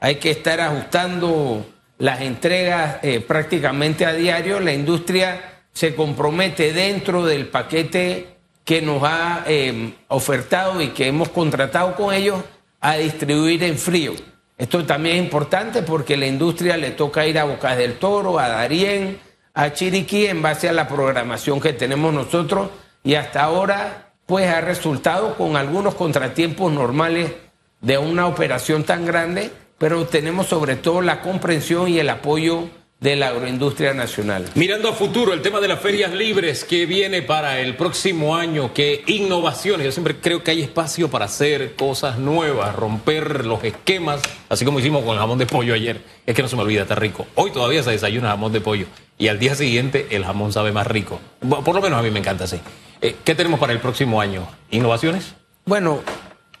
hay 0.00 0.16
que 0.16 0.30
estar 0.30 0.60
ajustando 0.60 1.66
las 1.98 2.20
entregas 2.20 2.98
eh, 3.02 3.20
prácticamente 3.20 4.06
a 4.06 4.12
diario. 4.12 4.60
La 4.60 4.72
industria 4.72 5.62
se 5.72 5.94
compromete 5.94 6.72
dentro 6.72 7.24
del 7.24 7.48
paquete 7.48 8.36
que 8.64 8.80
nos 8.80 9.02
ha 9.02 9.44
eh, 9.46 9.94
ofertado 10.08 10.80
y 10.80 10.88
que 10.88 11.08
hemos 11.08 11.28
contratado 11.28 11.94
con 11.96 12.14
ellos 12.14 12.42
a 12.80 12.96
distribuir 12.96 13.62
en 13.64 13.78
frío. 13.78 14.14
Esto 14.56 14.84
también 14.84 15.16
es 15.16 15.24
importante 15.24 15.82
porque 15.82 16.16
la 16.16 16.26
industria 16.26 16.76
le 16.76 16.92
toca 16.92 17.26
ir 17.26 17.38
a 17.38 17.44
Bocas 17.44 17.76
del 17.76 17.98
Toro, 17.98 18.38
a 18.38 18.48
Darién, 18.48 19.18
a 19.52 19.72
Chiriquí 19.72 20.26
en 20.26 20.42
base 20.42 20.68
a 20.68 20.72
la 20.72 20.88
programación 20.88 21.60
que 21.60 21.72
tenemos 21.72 22.14
nosotros 22.14 22.70
y 23.02 23.14
hasta 23.14 23.42
ahora 23.42 24.03
pues 24.26 24.48
ha 24.48 24.60
resultado 24.60 25.36
con 25.36 25.56
algunos 25.56 25.94
contratiempos 25.94 26.72
normales 26.72 27.32
de 27.80 27.98
una 27.98 28.26
operación 28.26 28.84
tan 28.84 29.04
grande, 29.04 29.50
pero 29.78 30.06
tenemos 30.06 30.46
sobre 30.46 30.76
todo 30.76 31.02
la 31.02 31.20
comprensión 31.20 31.88
y 31.88 31.98
el 31.98 32.08
apoyo 32.08 32.68
de 33.00 33.16
la 33.16 33.28
agroindustria 33.28 33.92
nacional. 33.92 34.46
Mirando 34.54 34.88
a 34.88 34.94
futuro, 34.94 35.34
el 35.34 35.42
tema 35.42 35.60
de 35.60 35.68
las 35.68 35.80
ferias 35.80 36.14
libres 36.14 36.64
que 36.64 36.86
viene 36.86 37.20
para 37.20 37.60
el 37.60 37.76
próximo 37.76 38.34
año, 38.34 38.72
qué 38.72 39.02
innovaciones. 39.06 39.84
Yo 39.84 39.92
siempre 39.92 40.16
creo 40.16 40.42
que 40.42 40.52
hay 40.52 40.62
espacio 40.62 41.10
para 41.10 41.26
hacer 41.26 41.74
cosas 41.74 42.18
nuevas, 42.18 42.74
romper 42.74 43.44
los 43.44 43.62
esquemas, 43.62 44.22
así 44.48 44.64
como 44.64 44.80
hicimos 44.80 45.04
con 45.04 45.12
el 45.12 45.18
jamón 45.18 45.38
de 45.38 45.44
pollo 45.44 45.74
ayer. 45.74 46.00
Es 46.24 46.34
que 46.34 46.40
no 46.40 46.48
se 46.48 46.56
me 46.56 46.62
olvida, 46.62 46.82
está 46.82 46.94
rico. 46.94 47.26
Hoy 47.34 47.50
todavía 47.50 47.82
se 47.82 47.90
desayuna 47.90 48.28
jamón 48.28 48.52
de 48.52 48.62
pollo 48.62 48.86
y 49.18 49.28
al 49.28 49.38
día 49.38 49.54
siguiente 49.54 50.08
el 50.10 50.24
jamón 50.24 50.52
sabe 50.52 50.72
más 50.72 50.86
rico. 50.86 51.20
Por 51.40 51.74
lo 51.74 51.80
menos 51.80 51.98
a 51.98 52.02
mí 52.02 52.10
me 52.10 52.20
encanta 52.20 52.44
así. 52.44 52.60
Eh, 53.00 53.16
¿Qué 53.24 53.34
tenemos 53.34 53.60
para 53.60 53.72
el 53.72 53.80
próximo 53.80 54.20
año? 54.20 54.46
¿Innovaciones? 54.70 55.34
Bueno, 55.66 56.00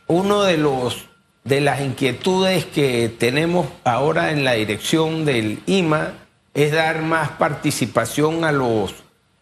uno 0.06 0.42
de 0.42 0.56
los 0.58 1.08
de 1.44 1.60
las 1.60 1.82
inquietudes 1.82 2.64
que 2.64 3.10
tenemos 3.10 3.66
ahora 3.84 4.30
en 4.30 4.44
la 4.44 4.52
dirección 4.52 5.26
del 5.26 5.62
IMA 5.66 6.14
es 6.54 6.72
dar 6.72 7.02
más 7.02 7.30
participación 7.32 8.44
a 8.44 8.52
los 8.52 8.94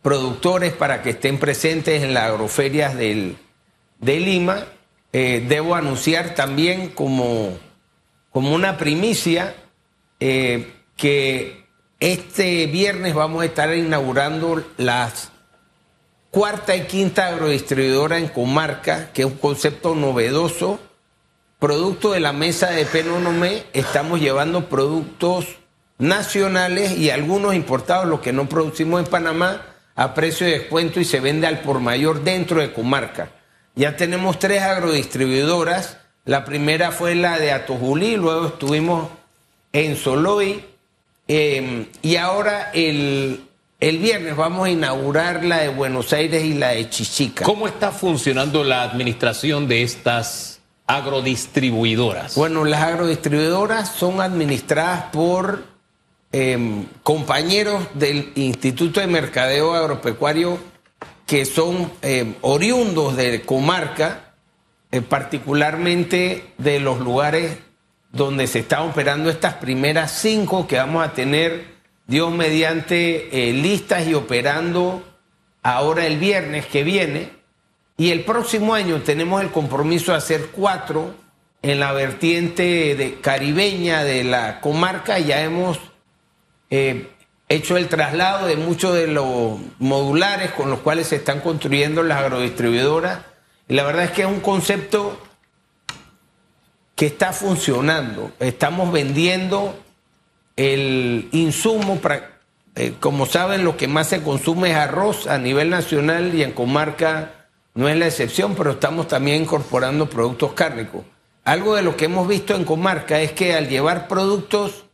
productores 0.03 0.73
para 0.73 1.03
que 1.03 1.11
estén 1.11 1.39
presentes 1.39 2.03
en 2.03 2.13
las 2.13 2.25
agroferias 2.25 2.97
del, 2.97 3.37
del 4.01 4.25
Lima. 4.25 4.65
Eh, 5.13 5.45
debo 5.47 5.77
anunciar 5.77 6.35
también 6.35 6.89
como, 6.89 7.57
como 8.31 8.53
una 8.53 8.79
primicia 8.79 9.55
eh, 10.19 10.73
que 10.97 11.62
este 12.03 12.67
viernes 12.67 13.15
vamos 13.15 13.43
a 13.43 13.45
estar 13.45 13.73
inaugurando 13.73 14.61
las 14.77 15.31
cuarta 16.33 16.75
y 16.75 16.87
quinta 16.87 17.29
agrodistribuidora 17.29 18.19
en 18.19 18.27
comarca, 18.27 19.13
que 19.13 19.23
es 19.23 19.27
un 19.27 19.37
concepto 19.37 19.95
novedoso. 19.95 20.81
Producto 21.61 22.11
de 22.11 22.19
la 22.19 22.33
mesa 22.33 22.71
de 22.71 22.87
Penonomé, 22.87 23.63
estamos 23.73 24.21
llevando 24.21 24.69
productos 24.69 25.47
nacionales 25.99 26.99
y 26.99 27.11
algunos 27.11 27.55
importados, 27.55 28.09
los 28.09 28.19
que 28.19 28.33
no 28.33 28.49
producimos 28.49 29.01
en 29.01 29.07
Panamá, 29.07 29.63
a 29.95 30.13
precio 30.13 30.45
de 30.45 30.59
descuento 30.59 30.99
y 30.99 31.05
se 31.05 31.21
vende 31.21 31.47
al 31.47 31.61
por 31.61 31.79
mayor 31.79 32.25
dentro 32.25 32.61
de 32.61 32.73
comarca. 32.73 33.31
Ya 33.77 33.97
tenemos 33.97 34.41
tres 34.41 34.61
agrodistribuidoras. 34.63 35.99
La 36.25 36.45
primera 36.45 36.91
fue 36.91 37.15
la 37.15 37.39
de 37.39 37.53
Atojulí, 37.53 38.17
luego 38.17 38.49
estuvimos 38.49 39.09
en 39.73 39.97
Soloy 39.97 40.72
eh, 41.29 41.87
y 42.03 42.17
ahora 42.17 42.71
el, 42.73 43.45
el 43.81 43.99
viernes 43.99 44.37
vamos 44.37 44.67
a 44.67 44.71
inaugurar 44.71 45.45
la 45.45 45.59
de 45.59 45.69
Buenos 45.69 46.13
Aires 46.13 46.45
y 46.45 46.55
la 46.55 46.71
de 46.71 46.89
Chichica. 46.91 47.45
¿Cómo 47.45 47.67
está 47.67 47.91
funcionando 47.91 48.65
la 48.65 48.83
administración 48.83 49.69
de 49.69 49.83
estas 49.83 50.61
agrodistribuidoras? 50.87 52.35
Bueno, 52.35 52.65
las 52.65 52.83
agrodistribuidoras 52.83 53.93
son 53.93 54.21
administradas 54.21 55.05
por 55.13 55.65
eh, 56.33 56.85
compañeros 57.03 57.85
del 57.95 58.33
Instituto 58.35 59.01
de 59.01 59.07
Mercadeo 59.07 59.75
Agropecuario 59.75 60.59
que 61.27 61.47
son 61.47 61.91
eh, 62.03 62.35
oriundos 62.43 63.17
de 63.17 63.41
comarca, 63.43 64.35
eh, 64.91 65.01
particularmente 65.01 66.53
de 66.59 66.79
los 66.79 67.01
lugares 67.01 67.57
donde 68.13 68.47
se 68.47 68.61
están 68.61 68.91
operando 68.91 69.31
estas 69.31 69.55
primeras 69.55 70.13
cinco 70.13 70.67
que 70.67 70.77
vamos 70.77 71.05
a 71.05 71.15
tener, 71.15 71.65
Dios 72.07 72.31
mediante, 72.31 73.49
eh, 73.49 73.53
listas 73.55 74.07
y 74.07 74.15
operando 74.15 75.03
ahora 75.63 76.07
el 76.07 76.19
viernes 76.19 76.67
que 76.67 76.85
viene. 76.85 77.31
Y 77.97 78.11
el 78.11 78.25
próximo 78.25 78.75
año 78.75 79.01
tenemos 79.01 79.43
el 79.43 79.51
compromiso 79.51 80.13
de 80.13 80.19
hacer 80.19 80.49
cuatro 80.53 81.15
en 81.63 81.81
la 81.81 81.93
vertiente 81.93 82.95
de 82.97 83.21
caribeña 83.21 84.05
de 84.05 84.25
la 84.25 84.61
comarca. 84.61 85.19
Ya 85.19 85.43
hemos 85.43 85.79
eh, 86.69 87.09
hecho 87.49 87.77
el 87.77 87.89
traslado 87.89 88.47
de 88.47 88.57
muchos 88.57 88.95
de 88.95 89.07
los 89.07 89.59
modulares 89.79 90.51
con 90.53 90.71
los 90.71 90.81
cuales 90.81 91.09
se 91.09 91.17
están 91.17 91.41
construyendo 91.41 92.03
las 92.03 92.19
agrodistribuidoras. 92.19 93.21
Y 93.69 93.75
la 93.75 93.85
verdad 93.85 94.05
es 94.05 94.11
que 94.11 94.23
es 94.23 94.29
un 94.29 94.41
concepto 94.41 95.19
que 97.03 97.07
está 97.07 97.33
funcionando. 97.33 98.31
Estamos 98.39 98.93
vendiendo 98.93 99.75
el 100.55 101.29
insumo, 101.33 102.01
eh, 102.77 102.95
como 103.01 103.27
saben, 103.27 103.65
lo 103.65 103.77
que 103.77 103.89
más 103.89 104.07
se 104.07 104.23
consume 104.23 104.71
es 104.71 104.77
arroz 104.77 105.27
a 105.27 105.37
nivel 105.37 105.69
nacional 105.69 106.33
y 106.33 106.45
en 106.45 106.53
comarca 106.53 107.49
no 107.75 107.89
es 107.89 107.97
la 107.97 108.07
excepción, 108.07 108.55
pero 108.55 108.71
estamos 108.71 109.09
también 109.09 109.43
incorporando 109.43 110.09
productos 110.09 110.53
cárnicos. 110.53 111.03
Algo 111.43 111.75
de 111.75 111.83
lo 111.83 111.97
que 111.97 112.05
hemos 112.05 112.29
visto 112.29 112.55
en 112.55 112.65
comarca 112.65 113.21
es 113.21 113.33
que 113.33 113.55
al 113.55 113.69
llevar 113.69 114.07
productos 114.07 114.85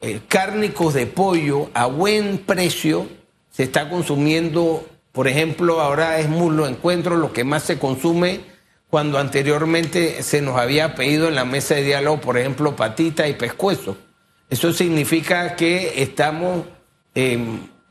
eh, 0.00 0.22
cárnicos 0.28 0.94
de 0.94 1.04
pollo 1.04 1.68
a 1.74 1.84
buen 1.84 2.38
precio, 2.38 3.06
se 3.50 3.64
está 3.64 3.90
consumiendo, 3.90 4.86
por 5.12 5.28
ejemplo, 5.28 5.82
ahora 5.82 6.20
es 6.20 6.30
muslo 6.30 6.66
encuentro, 6.66 7.16
lo 7.16 7.34
que 7.34 7.44
más 7.44 7.64
se 7.64 7.78
consume 7.78 8.51
cuando 8.92 9.18
anteriormente 9.18 10.22
se 10.22 10.42
nos 10.42 10.58
había 10.58 10.94
pedido 10.94 11.28
en 11.28 11.34
la 11.34 11.46
mesa 11.46 11.76
de 11.76 11.82
diálogo, 11.82 12.20
por 12.20 12.36
ejemplo, 12.36 12.76
patita 12.76 13.26
y 13.26 13.32
pescuezo. 13.32 13.96
Eso 14.50 14.70
significa 14.74 15.56
que 15.56 16.02
estamos 16.02 16.66
eh, 17.14 17.38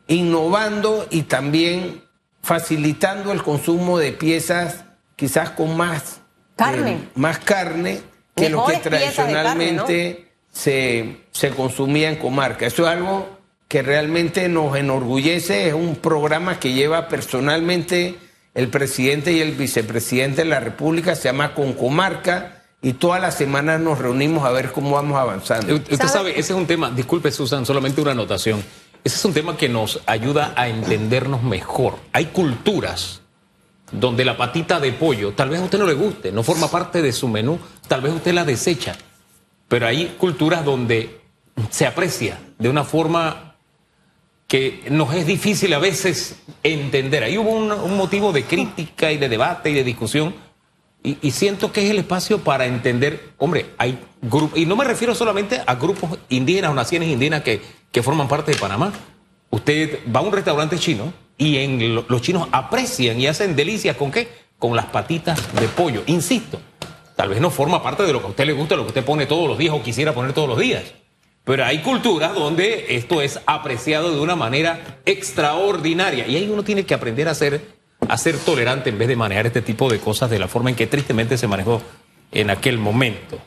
innovando 0.06 1.08
y 1.10 1.24
también 1.24 2.04
facilitando 2.44 3.32
el 3.32 3.42
consumo 3.42 3.98
de 3.98 4.12
piezas 4.12 4.86
quizás 5.16 5.50
con 5.50 5.76
más 5.76 6.22
Carne. 6.56 6.92
eh, 6.92 7.08
más 7.16 7.40
carne 7.40 8.02
que 8.36 8.52
lo 8.52 8.64
que 8.68 8.74
carne, 8.74 9.00
tradicionalmente 9.00 10.32
se, 10.52 11.18
se 11.32 11.50
consumía 11.50 12.10
en 12.10 12.18
comarca. 12.18 12.68
Eso 12.68 12.84
es 12.84 12.90
algo 12.90 13.40
que 13.68 13.82
realmente 13.82 14.48
nos 14.50 14.78
enorgullece, 14.78 15.68
es 15.70 15.74
un 15.74 15.96
programa 15.96 16.60
que 16.60 16.74
lleva 16.74 17.08
personalmente 17.08 18.20
el 18.54 18.68
presidente 18.68 19.32
y 19.32 19.40
el 19.42 19.54
vicepresidente 19.54 20.44
de 20.44 20.50
la 20.50 20.60
República, 20.60 21.16
se 21.16 21.24
llama 21.24 21.54
Concomarca, 21.54 22.58
y 22.82 22.94
todas 22.94 23.22
las 23.22 23.36
semanas 23.36 23.80
nos 23.80 24.00
reunimos 24.00 24.44
a 24.44 24.50
ver 24.52 24.72
cómo 24.72 24.92
vamos 24.92 25.18
avanzando. 25.20 25.74
U- 25.74 25.78
Usted 25.78 25.98
¿Sabe? 25.98 26.10
sabe, 26.10 26.30
ese 26.32 26.54
es 26.54 26.58
un 26.60 26.66
tema, 26.66 26.90
disculpe 26.90 27.32
Susan, 27.32 27.66
solamente 27.66 28.02
una 28.02 28.12
anotación. 28.12 28.64
Ese 29.04 29.16
es 29.18 29.26
un 29.26 29.34
tema 29.34 29.56
que 29.56 29.70
nos 29.70 30.00
ayuda 30.08 30.54
a 30.56 30.68
entendernos 30.68 31.44
mejor. 31.44 31.96
Hay 32.12 32.26
culturas 32.28 33.22
donde 33.92 34.26
la 34.26 34.36
patita 34.38 34.80
de 34.80 34.94
pollo, 34.94 35.34
tal 35.34 35.50
vez 35.50 35.60
a 35.60 35.64
usted 35.64 35.78
no 35.80 35.86
le 35.86 35.94
guste, 35.94 36.32
no 36.32 36.44
forma 36.44 36.70
parte 36.70 37.02
de 37.02 37.12
su 37.12 37.28
menú, 37.28 37.60
tal 37.88 38.02
vez 38.02 38.14
usted 38.14 38.34
la 38.34 38.46
desecha, 38.46 38.96
pero 39.68 39.86
hay 39.86 40.16
culturas 40.18 40.64
donde 40.66 41.20
se 41.70 41.86
aprecia 41.86 42.40
de 42.58 42.70
una 42.70 42.84
forma 42.84 43.51
que 44.52 44.84
nos 44.90 45.14
es 45.14 45.26
difícil 45.26 45.74
a 45.74 45.80
veces 45.80 46.36
entender. 46.62 47.24
Ahí 47.24 47.38
hubo 47.38 47.52
un, 47.52 47.96
motivo 47.96 48.34
de 48.34 48.44
crítica 48.44 49.10
y 49.10 49.18
de 49.18 49.30
debate 49.30 49.70
y 49.70 49.74
de 49.74 49.86
discusión. 49.86 50.36
Y, 51.02 51.18
y, 51.22 51.32
siento 51.32 51.72
que 51.72 51.86
es 51.86 51.90
el 51.90 52.00
espacio 52.00 52.40
para 52.40 52.66
entender, 52.66 53.30
hombre, 53.38 53.68
hay 53.78 53.98
grupos, 54.22 54.60
y 54.60 54.66
no 54.66 54.76
me 54.76 54.84
refiero 54.84 55.16
solamente 55.16 55.62
a 55.66 55.76
grupos 55.76 56.20
indígenas 56.28 56.72
o 56.72 56.74
naciones 56.74 57.08
indígenas 57.08 57.44
que, 57.44 57.62
que 57.94 58.04
forman 58.04 58.28
parte 58.28 58.52
de 58.52 58.58
Panamá. 58.58 58.92
Usted 59.52 60.00
va 60.14 60.20
a 60.20 60.24
un 60.24 60.34
restaurante 60.34 60.78
chino 60.78 61.14
y 61.38 61.56
en 61.56 61.96
lo, 61.96 62.04
los 62.10 62.22
chinos 62.22 62.50
aprecian 62.52 63.22
y 63.22 63.28
hacen 63.28 63.56
delicias 63.56 63.96
con 63.96 64.12
qué? 64.12 64.28
Con 64.60 64.76
las 64.76 64.88
patitas 64.88 65.40
de 65.56 65.70
pollo. 65.70 66.04
Insisto, 66.08 66.60
tal 67.16 67.30
vez 67.30 67.40
no 67.40 67.52
forma 67.52 67.82
parte 67.82 68.04
de 68.04 68.12
lo 68.12 68.20
que 68.20 68.28
a 68.28 68.32
usted 68.32 68.46
le 68.46 68.52
gusta, 68.52 68.76
lo 68.76 68.84
que 68.84 68.90
usted 68.90 69.06
pone 69.06 69.28
todos 69.28 69.48
los 69.48 69.58
días 69.58 69.74
o 69.74 69.82
quisiera 69.82 70.14
poner 70.14 70.34
todos 70.34 70.50
los 70.50 70.60
días. 70.60 70.84
Pero 71.44 71.66
hay 71.66 71.80
culturas 71.82 72.34
donde 72.36 72.86
esto 72.96 73.22
es 73.22 73.40
apreciado 73.46 74.12
de 74.14 74.20
una 74.20 74.36
manera 74.36 75.00
extraordinaria 75.06 76.28
y 76.28 76.36
ahí 76.36 76.50
uno 76.50 76.64
tiene 76.64 76.86
que 76.86 76.94
aprender 76.94 77.28
a 77.28 77.34
ser, 77.36 77.62
a 78.08 78.18
ser 78.18 78.38
tolerante 78.38 78.90
en 78.90 78.98
vez 79.00 79.08
de 79.08 79.16
manejar 79.16 79.48
este 79.48 79.62
tipo 79.62 79.90
de 79.90 80.00
cosas 80.00 80.30
de 80.30 80.38
la 80.40 80.48
forma 80.48 80.70
en 80.70 80.76
que 80.76 80.88
tristemente 80.88 81.38
se 81.38 81.48
manejó 81.48 81.82
en 82.32 82.50
aquel 82.50 82.78
momento. 82.78 83.40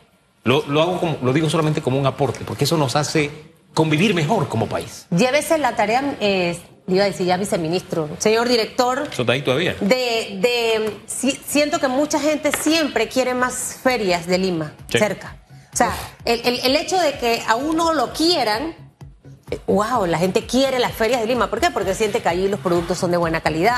Lo, 0.43 0.65
lo 0.67 0.83
hago 0.83 0.99
como, 1.01 1.19
lo 1.23 1.33
digo 1.33 1.49
solamente 1.49 1.81
como 1.83 1.99
un 1.99 2.07
aporte, 2.07 2.41
porque 2.45 2.65
eso 2.65 2.77
nos 2.77 2.97
hace 2.97 3.31
convivir 3.73 4.15
mejor 4.15 4.49
como 4.49 4.67
país. 4.67 5.07
Llévese 5.17 5.57
la 5.59 5.75
tarea, 5.77 6.17
eh, 6.21 6.59
iba 6.89 7.05
a 7.05 7.07
decir 7.07 7.27
ya 7.27 7.37
viceministro, 7.37 8.09
señor 8.19 8.49
director. 8.49 9.09
¿Eso 9.11 9.23
está 9.23 9.33
ahí 9.33 9.43
todavía? 9.43 9.75
De, 9.81 10.39
de 10.41 10.97
si, 11.07 11.31
siento 11.47 11.79
que 11.79 11.89
mucha 11.89 12.21
gente 12.21 12.51
siempre 12.61 13.09
quiere 13.09 13.35
más 13.35 13.79
ferias 13.83 14.27
de 14.27 14.39
Lima, 14.39 14.75
Sí. 14.89 14.99
cerca. 14.99 15.39
O 15.75 15.77
sea, 15.77 15.93
el, 16.25 16.41
el- 16.65 16.77
hecho 16.77 16.97
de 17.01 17.19
que 17.19 17.43
a 17.49 17.57
uno 17.57 17.93
lo 17.95 18.13
quieran, 18.13 18.77
eh, 19.51 19.59
wow, 19.67 20.07
la 20.07 20.19
gente 20.19 20.47
quiere 20.47 20.79
las 20.79 20.93
ferias 20.93 21.21
de 21.21 21.27
Lima. 21.27 21.51
¿Por 21.51 21.61
qué? 21.61 21.71
Porque 21.73 21.95
siente 21.97 22.23
que 22.23 22.29
allí 22.29 22.47
los 22.49 22.61
productos 22.61 22.97
son 22.97 23.11
de 23.11 23.17
buena 23.17 23.41
calidad, 23.41 23.77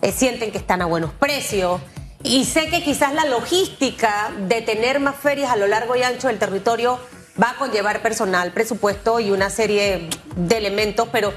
eh, 0.00 0.12
sienten 0.12 0.50
que 0.50 0.56
están 0.56 0.80
a 0.80 0.86
buenos 0.86 1.12
precios. 1.12 1.78
Y 2.22 2.46
sé 2.46 2.68
que 2.70 2.82
quizás 2.82 3.12
la 3.12 3.26
logística 3.26 4.30
de 4.48 4.62
tener 4.62 4.98
más 4.98 5.14
ferias 5.16 5.50
a 5.50 5.56
lo 5.56 5.66
largo 5.66 5.94
y 5.94 6.02
ancho 6.02 6.28
del 6.28 6.38
territorio 6.38 6.98
va 7.40 7.50
a 7.50 7.56
conllevar 7.56 8.00
personal, 8.00 8.52
presupuesto 8.52 9.20
y 9.20 9.30
una 9.30 9.50
serie 9.50 10.08
de 10.36 10.56
elementos, 10.56 11.08
pero 11.12 11.32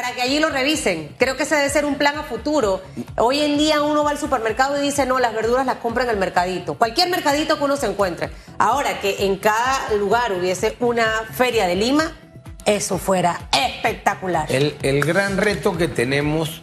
para 0.00 0.14
que 0.14 0.22
allí 0.22 0.38
lo 0.38 0.48
revisen. 0.48 1.12
Creo 1.18 1.36
que 1.36 1.42
ese 1.42 1.56
debe 1.56 1.68
ser 1.70 1.84
un 1.84 1.96
plan 1.96 2.16
a 2.16 2.22
futuro. 2.22 2.80
Hoy 3.16 3.40
en 3.40 3.58
día 3.58 3.82
uno 3.82 4.04
va 4.04 4.12
al 4.12 4.18
supermercado 4.18 4.78
y 4.78 4.80
dice, 4.80 5.06
no, 5.06 5.18
las 5.18 5.34
verduras 5.34 5.66
las 5.66 5.78
compra 5.78 6.04
en 6.04 6.10
el 6.10 6.16
mercadito. 6.18 6.74
Cualquier 6.74 7.10
mercadito 7.10 7.58
que 7.58 7.64
uno 7.64 7.76
se 7.76 7.86
encuentre. 7.86 8.30
Ahora 8.58 9.00
que 9.00 9.26
en 9.26 9.38
cada 9.38 9.92
lugar 9.98 10.32
hubiese 10.32 10.76
una 10.78 11.04
feria 11.32 11.66
de 11.66 11.74
Lima, 11.74 12.16
eso 12.64 12.96
fuera 12.96 13.48
espectacular. 13.50 14.46
El, 14.52 14.76
el 14.82 15.00
gran 15.04 15.36
reto 15.36 15.76
que 15.76 15.88
tenemos 15.88 16.62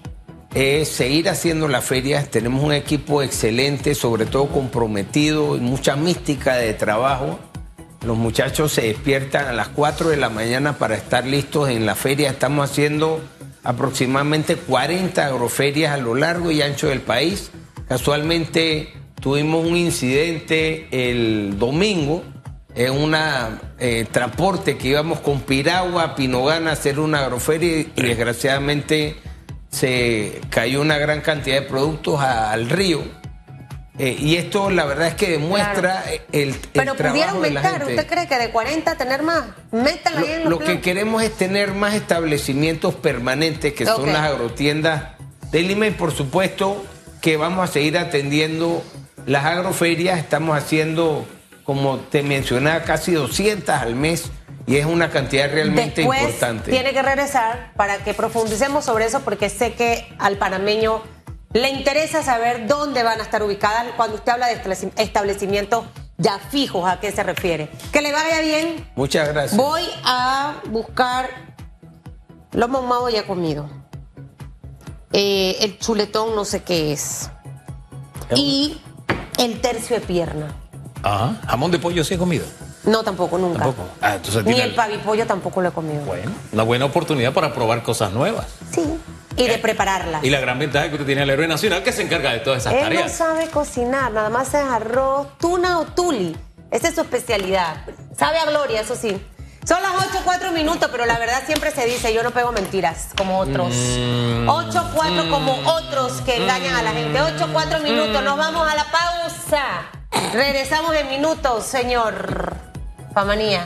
es 0.53 0.87
seguir 0.87 1.27
haciendo 1.27 1.67
las 1.67 1.83
ferias. 1.83 2.29
Tenemos 2.29 2.63
un 2.63 2.71
equipo 2.71 3.21
excelente, 3.21 3.95
sobre 3.95 4.27
todo 4.27 4.47
comprometido 4.47 5.57
mucha 5.57 5.97
mística 5.97 6.55
de 6.55 6.73
trabajo. 6.73 7.37
Los 8.05 8.17
muchachos 8.17 8.71
se 8.71 8.83
despiertan 8.83 9.47
a 9.47 9.51
las 9.51 9.69
4 9.69 10.09
de 10.09 10.17
la 10.17 10.29
mañana 10.29 10.77
para 10.77 10.95
estar 10.95 11.25
listos 11.25 11.69
en 11.69 11.87
la 11.87 11.95
feria. 11.95 12.29
Estamos 12.29 12.69
haciendo 12.69 13.19
aproximadamente 13.63 14.57
40 14.57 15.25
agroferias 15.25 15.91
a 15.91 15.97
lo 15.97 16.13
largo 16.13 16.51
y 16.51 16.61
ancho 16.61 16.87
del 16.87 17.01
país. 17.01 17.49
Casualmente 17.87 18.93
tuvimos 19.19 19.65
un 19.65 19.75
incidente 19.75 20.87
el 20.91 21.57
domingo 21.57 22.23
en 22.75 22.91
un 22.93 23.15
transporte 24.11 24.77
que 24.77 24.89
íbamos 24.89 25.19
con 25.21 25.41
Piragua 25.41 26.03
a 26.03 26.15
Pinogana 26.15 26.69
a 26.71 26.73
hacer 26.73 26.99
una 26.99 27.19
agroferia 27.25 27.79
y, 27.79 27.91
desgraciadamente 27.95 29.15
se 29.71 30.41
cayó 30.51 30.81
una 30.81 30.99
gran 30.99 31.21
cantidad 31.21 31.55
de 31.55 31.63
productos 31.63 32.21
al 32.21 32.69
río. 32.69 33.01
Eh, 33.97 34.15
y 34.19 34.35
esto 34.35 34.69
la 34.69 34.85
verdad 34.85 35.07
es 35.07 35.13
que 35.15 35.29
demuestra 35.31 36.01
Claro. 36.03 36.21
el, 36.33 36.49
el 36.49 36.55
Pero 36.73 36.95
pudiera 36.95 37.13
trabajo 37.13 37.41
de 37.41 37.51
la 37.51 37.59
aumentar. 37.61 37.79
gente. 37.87 37.95
¿Usted 38.01 38.13
cree 38.13 38.27
que 38.27 38.37
de 38.37 38.49
40 38.51 38.95
tener 38.97 39.23
más? 39.23 39.45
Métanla 39.71 40.19
ahí 40.19 40.31
en 40.33 40.43
Lo, 40.43 40.49
los 40.51 40.59
lo 40.59 40.65
que 40.65 40.81
queremos 40.81 41.23
es 41.23 41.31
tener 41.37 41.73
más 41.73 41.93
establecimientos 41.93 42.93
permanentes 42.95 43.73
que 43.73 43.85
son 43.85 44.11
las 44.11 44.21
agrotiendas 44.23 45.03
de 45.51 45.61
Lima 45.61 45.87
y 45.87 45.91
por 45.91 46.11
supuesto 46.13 46.85
que 47.21 47.37
vamos 47.37 47.69
a 47.69 47.71
seguir 47.71 47.97
atendiendo 47.97 48.83
las 49.25 49.45
agroferias. 49.45 50.19
Estamos 50.19 50.57
haciendo, 50.57 51.25
como 51.63 51.97
te 51.99 52.21
mencionaba, 52.21 52.83
casi 52.83 53.13
200 53.13 53.69
al 53.75 53.95
mes 53.95 54.25
y 54.67 54.75
es 54.75 54.85
una 54.85 55.09
cantidad 55.09 55.49
realmente 55.49 56.01
Después 56.01 56.19
importante. 56.21 56.71
tiene 56.71 56.91
que 56.91 57.01
regresar 57.01 57.71
para 57.77 57.99
que 57.99 58.13
profundicemos 58.13 58.83
sobre 58.83 59.05
eso 59.05 59.21
porque 59.21 59.47
sé 59.49 59.73
que 59.73 60.05
al 60.19 60.37
panameño 60.37 61.01
le 61.55 61.69
interesa 61.69 62.21
saber 62.21 62.67
dónde 62.67 63.01
van 63.01 63.19
a 63.21 63.23
estar 63.23 63.41
ubicadas 63.41 63.85
cuando 63.95 64.17
usted 64.17 64.33
habla 64.33 64.47
de 64.47 64.61
estableci- 64.61 64.91
establecimientos 64.97 65.85
ya 66.17 66.37
fijos, 66.37 66.85
¿a 66.87 66.99
qué 66.99 67.11
se 67.13 67.23
refiere? 67.23 67.69
Que 67.93 68.01
le 68.01 68.11
vaya 68.11 68.41
bien. 68.41 68.85
Muchas 68.95 69.29
gracias. 69.29 69.55
Voy 69.55 69.83
a 70.03 70.55
buscar 70.65 71.29
lomo 72.51 72.79
ahumado 72.79 73.09
ya 73.09 73.25
comido. 73.25 73.69
Eh, 75.13 75.57
el 75.61 75.79
chuletón 75.79 76.35
no 76.35 76.43
sé 76.43 76.63
qué 76.63 76.91
es. 76.91 77.29
Y 78.35 78.81
el 79.37 79.61
tercio 79.61 79.97
de 79.99 80.05
pierna. 80.05 80.53
Ajá. 81.03 81.35
Jamón 81.47 81.71
de 81.71 81.79
pollo 81.79 82.03
sí 82.03 82.15
he 82.15 82.17
comido. 82.17 82.45
No, 82.83 83.01
tampoco, 83.03 83.37
nunca. 83.37 83.59
Tampoco. 83.63 83.87
Ah, 84.01 84.15
entonces 84.15 84.43
Ni 84.43 84.59
el 84.59 84.75
pavipollo 84.75 85.25
tampoco 85.25 85.61
lo 85.61 85.69
he 85.69 85.71
comido. 85.71 86.03
Bueno, 86.03 86.31
una 86.51 86.63
buena 86.63 86.85
oportunidad 86.85 87.33
para 87.33 87.53
probar 87.53 87.81
cosas 87.81 88.11
nuevas. 88.11 88.45
Y 89.37 89.47
de 89.47 89.57
prepararlas. 89.57 90.23
Y 90.23 90.29
la 90.29 90.39
gran 90.39 90.57
ventaja 90.59 90.85
es 90.85 90.89
que 90.89 90.95
usted 90.95 91.05
tiene 91.05 91.21
al 91.23 91.29
héroe 91.29 91.47
nacional 91.47 91.83
que 91.83 91.91
se 91.91 92.01
encarga 92.03 92.31
de 92.31 92.39
todas 92.39 92.61
esas 92.61 92.73
Él 92.73 92.79
no 92.79 92.85
tareas. 92.85 93.11
sabe 93.11 93.47
cocinar, 93.49 94.11
nada 94.11 94.29
más 94.29 94.49
es 94.49 94.55
arroz, 94.55 95.27
tuna 95.39 95.79
o 95.79 95.85
tuli. 95.85 96.35
Esa 96.71 96.87
es 96.87 96.95
su 96.95 97.01
especialidad. 97.01 97.77
Sabe 98.17 98.37
a 98.39 98.45
gloria, 98.45 98.81
eso 98.81 98.95
sí. 98.95 99.21
Son 99.67 99.81
las 99.81 99.93
8, 100.09 100.21
4 100.23 100.51
minutos, 100.51 100.89
pero 100.91 101.05
la 101.07 101.17
verdad 101.17 101.41
siempre 101.45 101.71
se 101.71 101.85
dice, 101.85 102.13
yo 102.13 102.21
no 102.21 102.31
pego 102.31 102.51
mentiras 102.51 103.09
como 103.17 103.39
otros. 103.39 103.73
Mm. 103.73 104.47
8, 104.47 104.91
4 104.93 105.29
como 105.31 105.53
otros 105.67 106.21
que 106.21 106.37
engañan 106.37 106.75
a 106.75 106.83
la 106.83 106.91
gente. 106.91 107.19
8, 107.19 107.49
4 107.51 107.79
minutos, 107.79 108.23
nos 108.23 108.37
vamos 108.37 108.67
a 108.71 108.75
la 108.75 108.85
pausa. 108.91 109.63
Regresamos 110.33 110.95
en 110.95 111.09
minutos, 111.09 111.65
señor 111.65 112.55
Famanía. 113.13 113.65